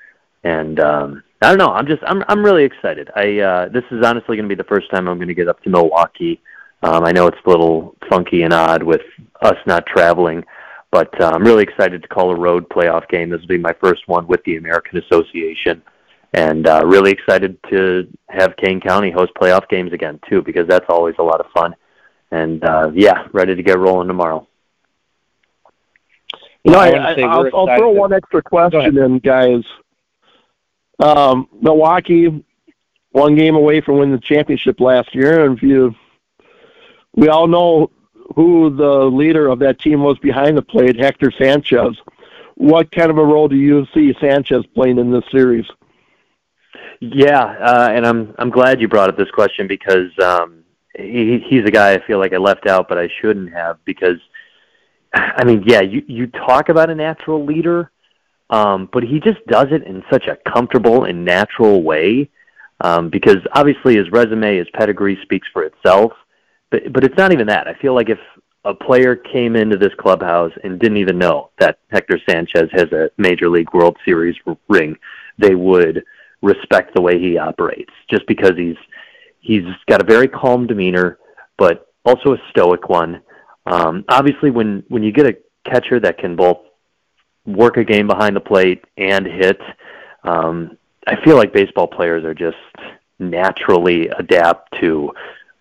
And 0.45 0.79
um, 0.81 1.23
I 1.43 1.49
don't 1.49 1.59
know. 1.59 1.73
I'm 1.73 1.87
just 1.87 2.03
I'm 2.05 2.25
I'm 2.29 2.45
really 2.45 2.65
excited. 2.65 3.11
I 3.15 3.39
uh, 3.39 3.69
this 3.69 3.85
is 3.91 4.05
honestly 4.05 4.37
going 4.37 4.49
to 4.49 4.55
be 4.55 4.61
the 4.61 4.69
first 4.69 4.91
time 4.91 5.09
I'm 5.09 5.19
going 5.19 5.29
to 5.29 5.35
get 5.35 5.49
up 5.49 5.63
to 5.63 5.71
Milwaukee. 5.71 6.41
Um, 6.83 7.05
I 7.05 7.13
know 7.13 7.27
it's 7.27 7.39
a 7.45 7.51
little 7.51 7.97
funky 8.09 8.43
and 8.43 8.53
odd 8.53 8.83
with 8.83 9.03
us 9.43 9.57
not 9.67 9.87
traveling, 9.87 10.45
but 10.91 11.21
uh, 11.21 11.31
I'm 11.35 11.43
really 11.43 11.65
excited 11.65 12.03
to 12.03 12.09
call 12.09 12.31
a 12.31 12.39
road 12.39 12.69
playoff 12.69 13.09
game. 13.09 13.31
This 13.31 13.41
will 13.41 13.49
be 13.49 13.59
my 13.59 13.75
first 13.81 14.07
one 14.07 14.27
with 14.29 14.43
the 14.45 14.57
American 14.57 14.99
Association 14.99 15.83
and 16.35 16.67
uh, 16.67 16.83
really 16.85 17.11
excited 17.11 17.59
to 17.71 18.09
have 18.29 18.57
Kane 18.57 18.81
County 18.81 19.11
host 19.11 19.33
playoff 19.35 19.69
games 19.69 19.93
again 19.93 20.21
too, 20.29 20.43
because 20.43 20.67
that's 20.69 20.87
always 20.89 21.15
a 21.19 21.23
lot 21.23 21.41
of 21.41 21.47
fun. 21.53 21.75
And 22.31 22.63
uh, 22.65 22.91
yeah, 22.95 23.27
ready 23.33 23.55
to 23.55 23.63
get 23.63 23.79
rolling 23.79 24.09
tomorrow. 24.09 24.47
You 26.65 26.73
know, 26.73 26.81
I, 26.81 26.91
I, 26.91 27.21
I'll, 27.23 27.57
I'll 27.57 27.79
throw 27.79 27.91
one 27.91 28.13
extra 28.13 28.43
question 28.43 28.99
in, 28.99 29.19
guys. 29.21 29.65
Um, 30.99 31.49
Milwaukee, 31.63 32.45
one 33.13 33.37
game 33.37 33.55
away 33.55 33.81
from 33.81 33.99
winning 33.99 34.15
the 34.15 34.21
championship 34.21 34.81
last 34.81 35.15
year, 35.15 35.45
and 35.45 35.57
if 35.57 35.63
you, 35.63 35.95
we 37.15 37.29
all 37.29 37.47
know 37.47 37.91
who 38.35 38.75
the 38.75 39.05
leader 39.05 39.49
of 39.49 39.61
that 39.61 39.79
team 39.79 40.03
was 40.03 40.19
behind 40.19 40.59
the 40.59 40.63
plate, 40.63 40.99
Hector 40.99 41.31
Sanchez. 41.31 41.97
What 42.57 42.91
kind 42.91 43.11
of 43.11 43.19
a 43.19 43.25
role 43.25 43.49
do 43.49 43.57
you 43.57 43.87
see 43.95 44.15
Sanchez 44.21 44.67
playing 44.75 44.99
in 44.99 45.11
this 45.11 45.25
series? 45.31 45.65
Yeah, 47.01 47.43
uh, 47.43 47.91
and 47.93 48.07
I'm 48.07 48.35
I'm 48.39 48.51
glad 48.51 48.81
you 48.81 48.89
brought 48.89 49.09
up 49.09 49.17
this 49.17 49.31
question 49.31 49.69
because 49.69 50.11
um, 50.23 50.65
he 50.97 51.45
he's 51.49 51.65
a 51.65 51.71
guy 51.71 51.95
I 51.95 52.05
feel 52.07 52.19
like 52.19 52.33
I 52.33 52.39
left 52.39 52.67
out, 52.67 52.89
but 52.89 52.99
I 52.99 53.09
shouldn't 53.21 53.53
have 53.53 53.79
because 53.85 54.19
I 55.15 55.45
mean, 55.45 55.63
yeah, 55.67 55.81
you 55.81 56.03
you 56.07 56.27
talk 56.27 56.69
about 56.69 56.91
a 56.91 56.95
natural 56.95 57.45
leader, 57.45 57.91
um, 58.51 58.89
but 58.93 59.05
he 59.05 59.21
just 59.21 59.45
does 59.47 59.69
it 59.71 59.85
in 59.85 60.03
such 60.11 60.27
a 60.27 60.37
comfortable 60.51 61.05
and 61.05 61.25
natural 61.25 61.83
way. 61.83 62.31
Um, 62.81 63.11
because 63.11 63.39
obviously 63.55 63.97
his 63.97 64.09
resume, 64.13 64.57
his 64.57 64.69
pedigree 64.73 65.19
speaks 65.23 65.49
for 65.53 65.65
itself, 65.65 66.13
but 66.71 66.93
but 66.93 67.05
it's 67.05 67.17
not 67.17 67.33
even 67.33 67.47
that. 67.49 67.67
I 67.67 67.75
feel 67.75 67.95
like 67.95 68.09
if 68.09 68.21
a 68.65 68.75
player 68.75 69.17
came 69.17 69.57
into 69.57 69.77
this 69.77 69.95
clubhouse 69.99 70.53
and 70.63 70.79
didn't 70.79 70.99
even 70.99 71.19
know 71.19 71.51
that 71.59 71.79
Hector 71.91 72.21
Sanchez 72.29 72.69
has 72.73 72.93
a 72.93 73.11
Major 73.17 73.49
League 73.49 73.73
World 73.73 73.97
Series 74.05 74.37
ring, 74.69 74.97
they 75.39 75.55
would 75.55 76.05
respect 76.43 76.95
the 76.95 77.01
way 77.01 77.19
he 77.19 77.37
operates 77.39 77.93
just 78.11 78.27
because 78.27 78.53
he's 78.57 78.77
he's 79.41 79.65
got 79.89 80.01
a 80.01 80.05
very 80.05 80.29
calm 80.29 80.67
demeanor 80.67 81.19
but 81.57 81.89
also 82.05 82.35
a 82.35 82.39
stoic 82.51 82.89
one. 82.89 83.21
Um, 83.67 84.05
obviously 84.09 84.51
when 84.51 84.85
when 84.89 85.03
you 85.03 85.13
get 85.13 85.27
a 85.27 85.37
catcher 85.65 86.01
that 86.01 86.19
can 86.19 86.37
both 86.37 86.59
work 87.45 87.77
a 87.77 87.85
game 87.85 88.07
behind 88.07 88.37
the 88.37 88.41
plate 88.41 88.85
and 88.97 89.27
hit 89.27 89.61
um, 90.25 90.77
i 91.07 91.17
feel 91.25 91.37
like 91.37 91.53
baseball 91.53 91.87
players 91.87 92.25
are 92.25 92.35
just 92.35 92.57
naturally 93.19 94.09
adapt 94.09 94.79
to 94.81 95.13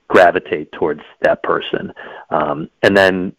gravitate 0.08 0.72
towards 0.72 1.02
that 1.22 1.44
person. 1.44 1.92
Um, 2.30 2.70
and 2.84 2.96
then 2.96 3.34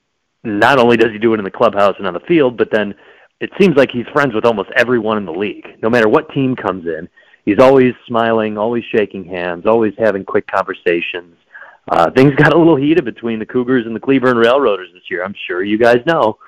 not 0.44 0.78
only 0.78 0.96
does 0.96 1.12
he 1.12 1.18
do 1.18 1.34
it 1.34 1.38
in 1.38 1.44
the 1.44 1.50
clubhouse 1.50 1.94
and 1.98 2.06
on 2.06 2.14
the 2.14 2.20
field 2.20 2.56
but 2.56 2.70
then 2.70 2.94
it 3.40 3.50
seems 3.60 3.76
like 3.76 3.90
he's 3.90 4.06
friends 4.12 4.34
with 4.34 4.44
almost 4.44 4.70
everyone 4.76 5.16
in 5.16 5.24
the 5.24 5.32
league. 5.32 5.66
No 5.82 5.88
matter 5.88 6.08
what 6.08 6.32
team 6.32 6.56
comes 6.56 6.86
in 6.86 7.08
he's 7.48 7.58
always 7.58 7.94
smiling, 8.06 8.58
always 8.58 8.84
shaking 8.92 9.24
hands, 9.24 9.64
always 9.64 9.94
having 9.98 10.22
quick 10.24 10.46
conversations. 10.46 11.34
Uh, 11.90 12.10
things 12.10 12.34
got 12.34 12.52
a 12.52 12.58
little 12.58 12.76
heated 12.76 13.04
between 13.04 13.38
the 13.38 13.46
Cougars 13.46 13.86
and 13.86 13.96
the 13.96 14.00
Cleburne 14.00 14.36
Railroaders 14.36 14.88
this 14.92 15.04
year. 15.10 15.24
I'm 15.24 15.34
sure 15.46 15.64
you 15.64 15.78
guys 15.78 16.00
know, 16.06 16.38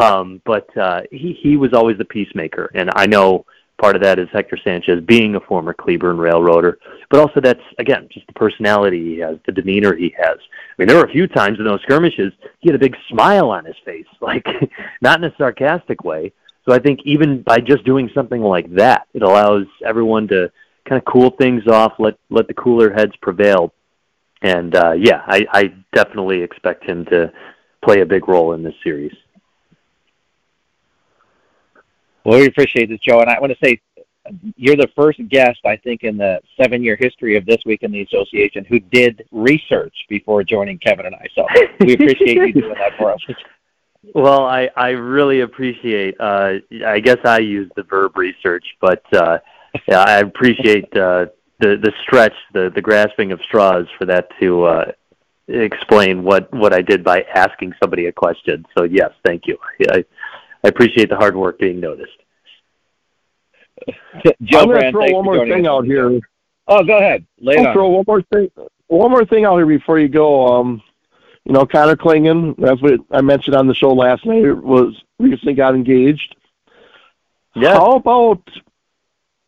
um, 0.00 0.40
but 0.46 0.74
uh, 0.76 1.02
he 1.10 1.38
he 1.42 1.56
was 1.56 1.74
always 1.74 1.98
the 1.98 2.06
peacemaker, 2.06 2.70
and 2.74 2.90
I 2.96 3.06
know 3.06 3.44
part 3.78 3.94
of 3.94 4.02
that 4.02 4.18
is 4.18 4.28
Hector 4.32 4.58
Sanchez 4.64 5.04
being 5.04 5.34
a 5.34 5.40
former 5.40 5.74
Cleburne 5.74 6.16
Railroader, 6.16 6.78
but 7.10 7.20
also 7.20 7.42
that's 7.42 7.60
again 7.78 8.08
just 8.10 8.26
the 8.26 8.32
personality 8.32 9.04
he 9.04 9.18
has, 9.18 9.36
the 9.44 9.52
demeanor 9.52 9.94
he 9.94 10.14
has. 10.16 10.38
I 10.38 10.74
mean, 10.78 10.88
there 10.88 10.96
were 10.96 11.04
a 11.04 11.12
few 11.12 11.26
times 11.26 11.58
in 11.58 11.66
those 11.66 11.82
skirmishes 11.82 12.32
he 12.60 12.70
had 12.70 12.76
a 12.76 12.78
big 12.78 12.96
smile 13.10 13.50
on 13.50 13.66
his 13.66 13.76
face, 13.84 14.06
like 14.22 14.46
not 15.02 15.22
in 15.22 15.30
a 15.30 15.36
sarcastic 15.36 16.02
way, 16.04 16.32
so 16.66 16.74
I 16.74 16.78
think 16.78 17.00
even 17.04 17.42
by 17.42 17.58
just 17.58 17.84
doing 17.84 18.10
something 18.14 18.42
like 18.42 18.72
that, 18.74 19.06
it 19.14 19.22
allows 19.22 19.66
everyone 19.84 20.26
to 20.28 20.50
kind 20.88 21.00
of 21.00 21.04
cool 21.04 21.30
things 21.30 21.66
off, 21.68 21.94
let 21.98 22.14
let 22.30 22.48
the 22.48 22.54
cooler 22.54 22.92
heads 22.92 23.12
prevail. 23.22 23.72
And 24.42 24.74
uh, 24.74 24.92
yeah, 24.92 25.22
I, 25.26 25.46
I 25.52 25.74
definitely 25.94 26.42
expect 26.42 26.84
him 26.84 27.04
to 27.06 27.32
play 27.82 28.00
a 28.00 28.06
big 28.06 28.28
role 28.28 28.52
in 28.52 28.62
this 28.62 28.74
series. 28.82 29.14
Well, 32.24 32.40
we 32.40 32.46
appreciate 32.46 32.88
this, 32.88 33.00
Joe. 33.00 33.20
And 33.20 33.30
I 33.30 33.38
want 33.40 33.52
to 33.52 33.58
say 33.64 33.80
you're 34.56 34.76
the 34.76 34.88
first 34.96 35.20
guest, 35.28 35.60
I 35.64 35.76
think, 35.76 36.02
in 36.02 36.16
the 36.16 36.40
seven 36.60 36.82
year 36.82 36.96
history 36.98 37.36
of 37.36 37.46
This 37.46 37.58
Week 37.64 37.82
in 37.82 37.92
the 37.92 38.02
Association 38.02 38.64
who 38.64 38.80
did 38.80 39.24
research 39.30 39.94
before 40.08 40.42
joining 40.42 40.78
Kevin 40.78 41.06
and 41.06 41.14
I. 41.14 41.26
So 41.34 41.46
we 41.80 41.94
appreciate 41.94 42.36
you 42.36 42.52
doing 42.52 42.74
that 42.74 42.92
for 42.98 43.12
us. 43.12 43.20
Well, 44.14 44.44
I 44.44 44.70
I 44.76 44.90
really 44.90 45.40
appreciate. 45.40 46.16
Uh, 46.20 46.54
I 46.86 47.00
guess 47.00 47.18
I 47.24 47.38
use 47.38 47.70
the 47.76 47.82
verb 47.82 48.16
research, 48.16 48.64
but 48.80 49.02
uh, 49.14 49.38
yeah, 49.88 50.00
I 50.00 50.18
appreciate 50.18 50.84
uh, 50.96 51.26
the 51.60 51.76
the 51.76 51.92
stretch, 52.02 52.34
the 52.52 52.70
the 52.74 52.82
grasping 52.82 53.32
of 53.32 53.40
straws 53.46 53.86
for 53.98 54.06
that 54.06 54.28
to 54.40 54.64
uh, 54.64 54.92
explain 55.48 56.22
what 56.22 56.52
what 56.52 56.72
I 56.72 56.82
did 56.82 57.04
by 57.04 57.22
asking 57.34 57.72
somebody 57.82 58.06
a 58.06 58.12
question. 58.12 58.64
So 58.76 58.84
yes, 58.84 59.10
thank 59.24 59.42
you. 59.46 59.58
I 59.90 60.04
I 60.64 60.68
appreciate 60.68 61.08
the 61.08 61.16
hard 61.16 61.36
work 61.36 61.58
being 61.58 61.80
noticed. 61.80 62.12
Joe 64.42 64.60
I'm 64.60 64.68
going 64.68 64.82
to 64.82 64.90
throw 64.90 65.10
one 65.10 65.24
more 65.24 65.46
thing 65.46 65.66
out 65.66 65.84
here. 65.84 66.18
Oh, 66.68 66.82
go 66.82 66.98
ahead. 66.98 67.24
Lay 67.40 67.56
I'll 67.58 67.72
throw 67.72 67.88
one 67.88 68.04
more 68.06 68.22
thing. 68.32 68.50
One 68.88 69.10
more 69.10 69.24
thing 69.24 69.44
out 69.44 69.56
here 69.56 69.66
before 69.66 69.98
you 69.98 70.08
go. 70.08 70.46
Um, 70.46 70.82
you 71.46 71.52
know, 71.52 71.64
Connor 71.64 71.94
Clingan, 71.94 72.56
that's 72.58 72.82
what 72.82 72.98
I 73.12 73.20
mentioned 73.20 73.54
on 73.54 73.68
the 73.68 73.74
show 73.74 73.92
last 73.92 74.26
night, 74.26 74.56
was 74.56 75.00
recently 75.20 75.54
got 75.54 75.76
engaged. 75.76 76.34
Yeah. 77.54 77.74
How 77.74 77.92
about 77.92 78.42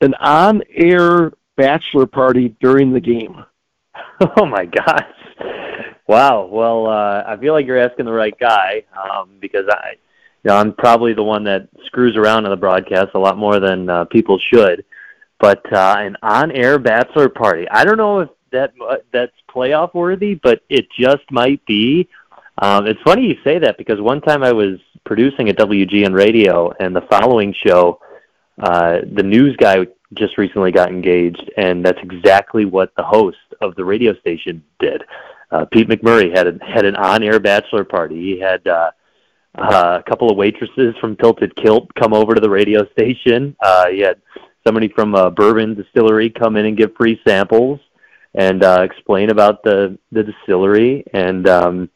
an 0.01 0.15
on-air 0.15 1.33
bachelor 1.57 2.07
party 2.07 2.55
during 2.61 2.93
the 2.93 3.01
game? 3.01 3.45
Oh 4.37 4.47
my 4.47 4.65
gosh! 4.65 5.05
Wow. 6.09 6.47
Well, 6.51 6.89
uh, 6.89 7.23
I 7.25 7.37
feel 7.37 7.53
like 7.53 7.67
you're 7.67 7.79
asking 7.79 8.07
the 8.07 8.13
right 8.13 8.37
guy 8.37 8.83
um, 9.01 9.31
because 9.41 9.67
I, 9.71 9.93
you 10.43 10.49
know, 10.49 10.57
I'm 10.57 10.73
probably 10.73 11.15
the 11.15 11.23
one 11.23 11.45
that 11.45 11.69
screws 11.85 12.17
around 12.17 12.45
on 12.45 12.51
the 12.51 12.57
broadcast 12.57 13.11
a 13.15 13.19
lot 13.21 13.39
more 13.39 13.61
than 13.61 13.89
uh, 13.89 14.07
people 14.07 14.41
should. 14.53 14.85
But 15.39 15.65
uh, 15.73 15.97
an 15.99 16.17
on-air 16.21 16.81
bachelor 16.81 17.29
party, 17.29 17.69
I 17.71 17.85
don't 17.85 17.97
know 17.97 18.21
if 18.21 18.29
that 18.53 18.73
that's 19.13 19.33
playoff 19.49 19.95
worthy, 19.95 20.35
but 20.35 20.63
it 20.69 20.89
just 20.99 21.31
might 21.31 21.65
be. 21.67 22.09
Um, 22.61 22.87
it's 22.87 23.01
funny 23.03 23.27
you 23.27 23.37
say 23.45 23.59
that 23.61 23.79
because 23.79 24.01
one 24.01 24.21
time 24.21 24.43
I 24.43 24.53
was 24.53 24.79
producing 25.05 25.49
at 25.49 25.57
WGN 25.57 26.15
Radio, 26.15 26.73
and 26.81 26.95
the 26.95 27.03
following 27.03 27.55
show, 27.67 28.01
uh, 28.61 28.99
the 29.13 29.23
news 29.23 29.57
guy 29.57 29.87
just 30.15 30.39
recently 30.39 30.73
got 30.73 30.91
engaged, 30.91 31.51
and 31.57 31.85
that's 31.85 32.01
exactly 32.03 32.65
what 32.65 32.93
the 32.97 33.05
host 33.05 33.37
of 33.61 33.75
the 33.77 33.85
radio 33.85 34.15
station 34.21 34.63
did. 34.81 35.03
Uh, 35.51 35.65
Pete 35.67 35.89
McMurray 35.89 36.35
had 36.35 36.47
a, 36.47 36.59
had 36.65 36.85
an 36.85 36.97
on-air 36.97 37.41
bachelor 37.41 37.85
party. 37.85 38.17
He 38.17 38.41
had 38.41 38.67
uh, 38.67 38.91
uh, 39.57 40.01
a 40.01 40.09
couple 40.09 40.31
of 40.31 40.37
waitresses 40.37 40.95
from 41.01 41.17
Tilted 41.17 41.55
Kilt 41.57 41.95
come 41.95 42.13
over 42.13 42.35
to 42.35 42.41
the 42.41 42.51
radio 42.51 42.87
station. 42.91 43.57
Uh, 43.61 43.89
he 43.89 44.01
had 44.01 44.21
somebody 44.67 44.89
from 44.89 45.15
a 45.15 45.31
bourbon 45.31 45.75
distillery 45.75 46.31
come 46.31 46.57
in 46.57 46.67
and 46.67 46.77
give 46.77 46.95
free 46.97 47.21
samples 47.27 47.81
and 48.35 48.63
uh, 48.63 48.83
explain 48.83 49.31
about 49.31 49.63
the 49.63 49.99
the 50.13 50.23
distillery, 50.23 51.05
and 51.13 51.49
um, 51.49 51.91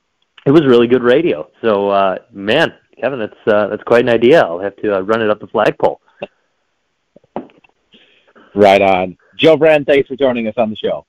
it 0.47 0.51
was 0.51 0.65
really 0.67 0.87
good 0.87 1.03
radio. 1.03 1.49
So, 1.63 1.91
uh, 1.91 2.17
man, 2.33 2.75
Kevin, 3.01 3.19
that's 3.19 3.35
uh, 3.47 3.69
that's 3.69 3.83
quite 3.85 4.03
an 4.03 4.11
idea. 4.11 4.43
I'll 4.43 4.61
have 4.61 4.77
to 4.77 4.97
uh, 4.97 5.01
run 5.01 5.23
it 5.23 5.31
up 5.31 5.41
the 5.41 5.47
flagpole. 5.47 6.01
Right 8.55 8.83
on. 8.83 9.17
Joe 9.37 9.57
Brand, 9.57 9.87
thanks 9.87 10.09
for 10.09 10.17
joining 10.17 10.47
us 10.47 10.55
on 10.57 10.71
the 10.71 10.77
show. 10.77 11.07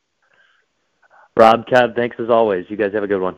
Rob, 1.36 1.66
Kev, 1.68 1.96
thanks 1.96 2.16
as 2.20 2.30
always. 2.30 2.66
You 2.70 2.78
guys 2.78 2.94
have 2.94 3.04
a 3.04 3.08
good 3.08 3.22
one. 3.22 3.38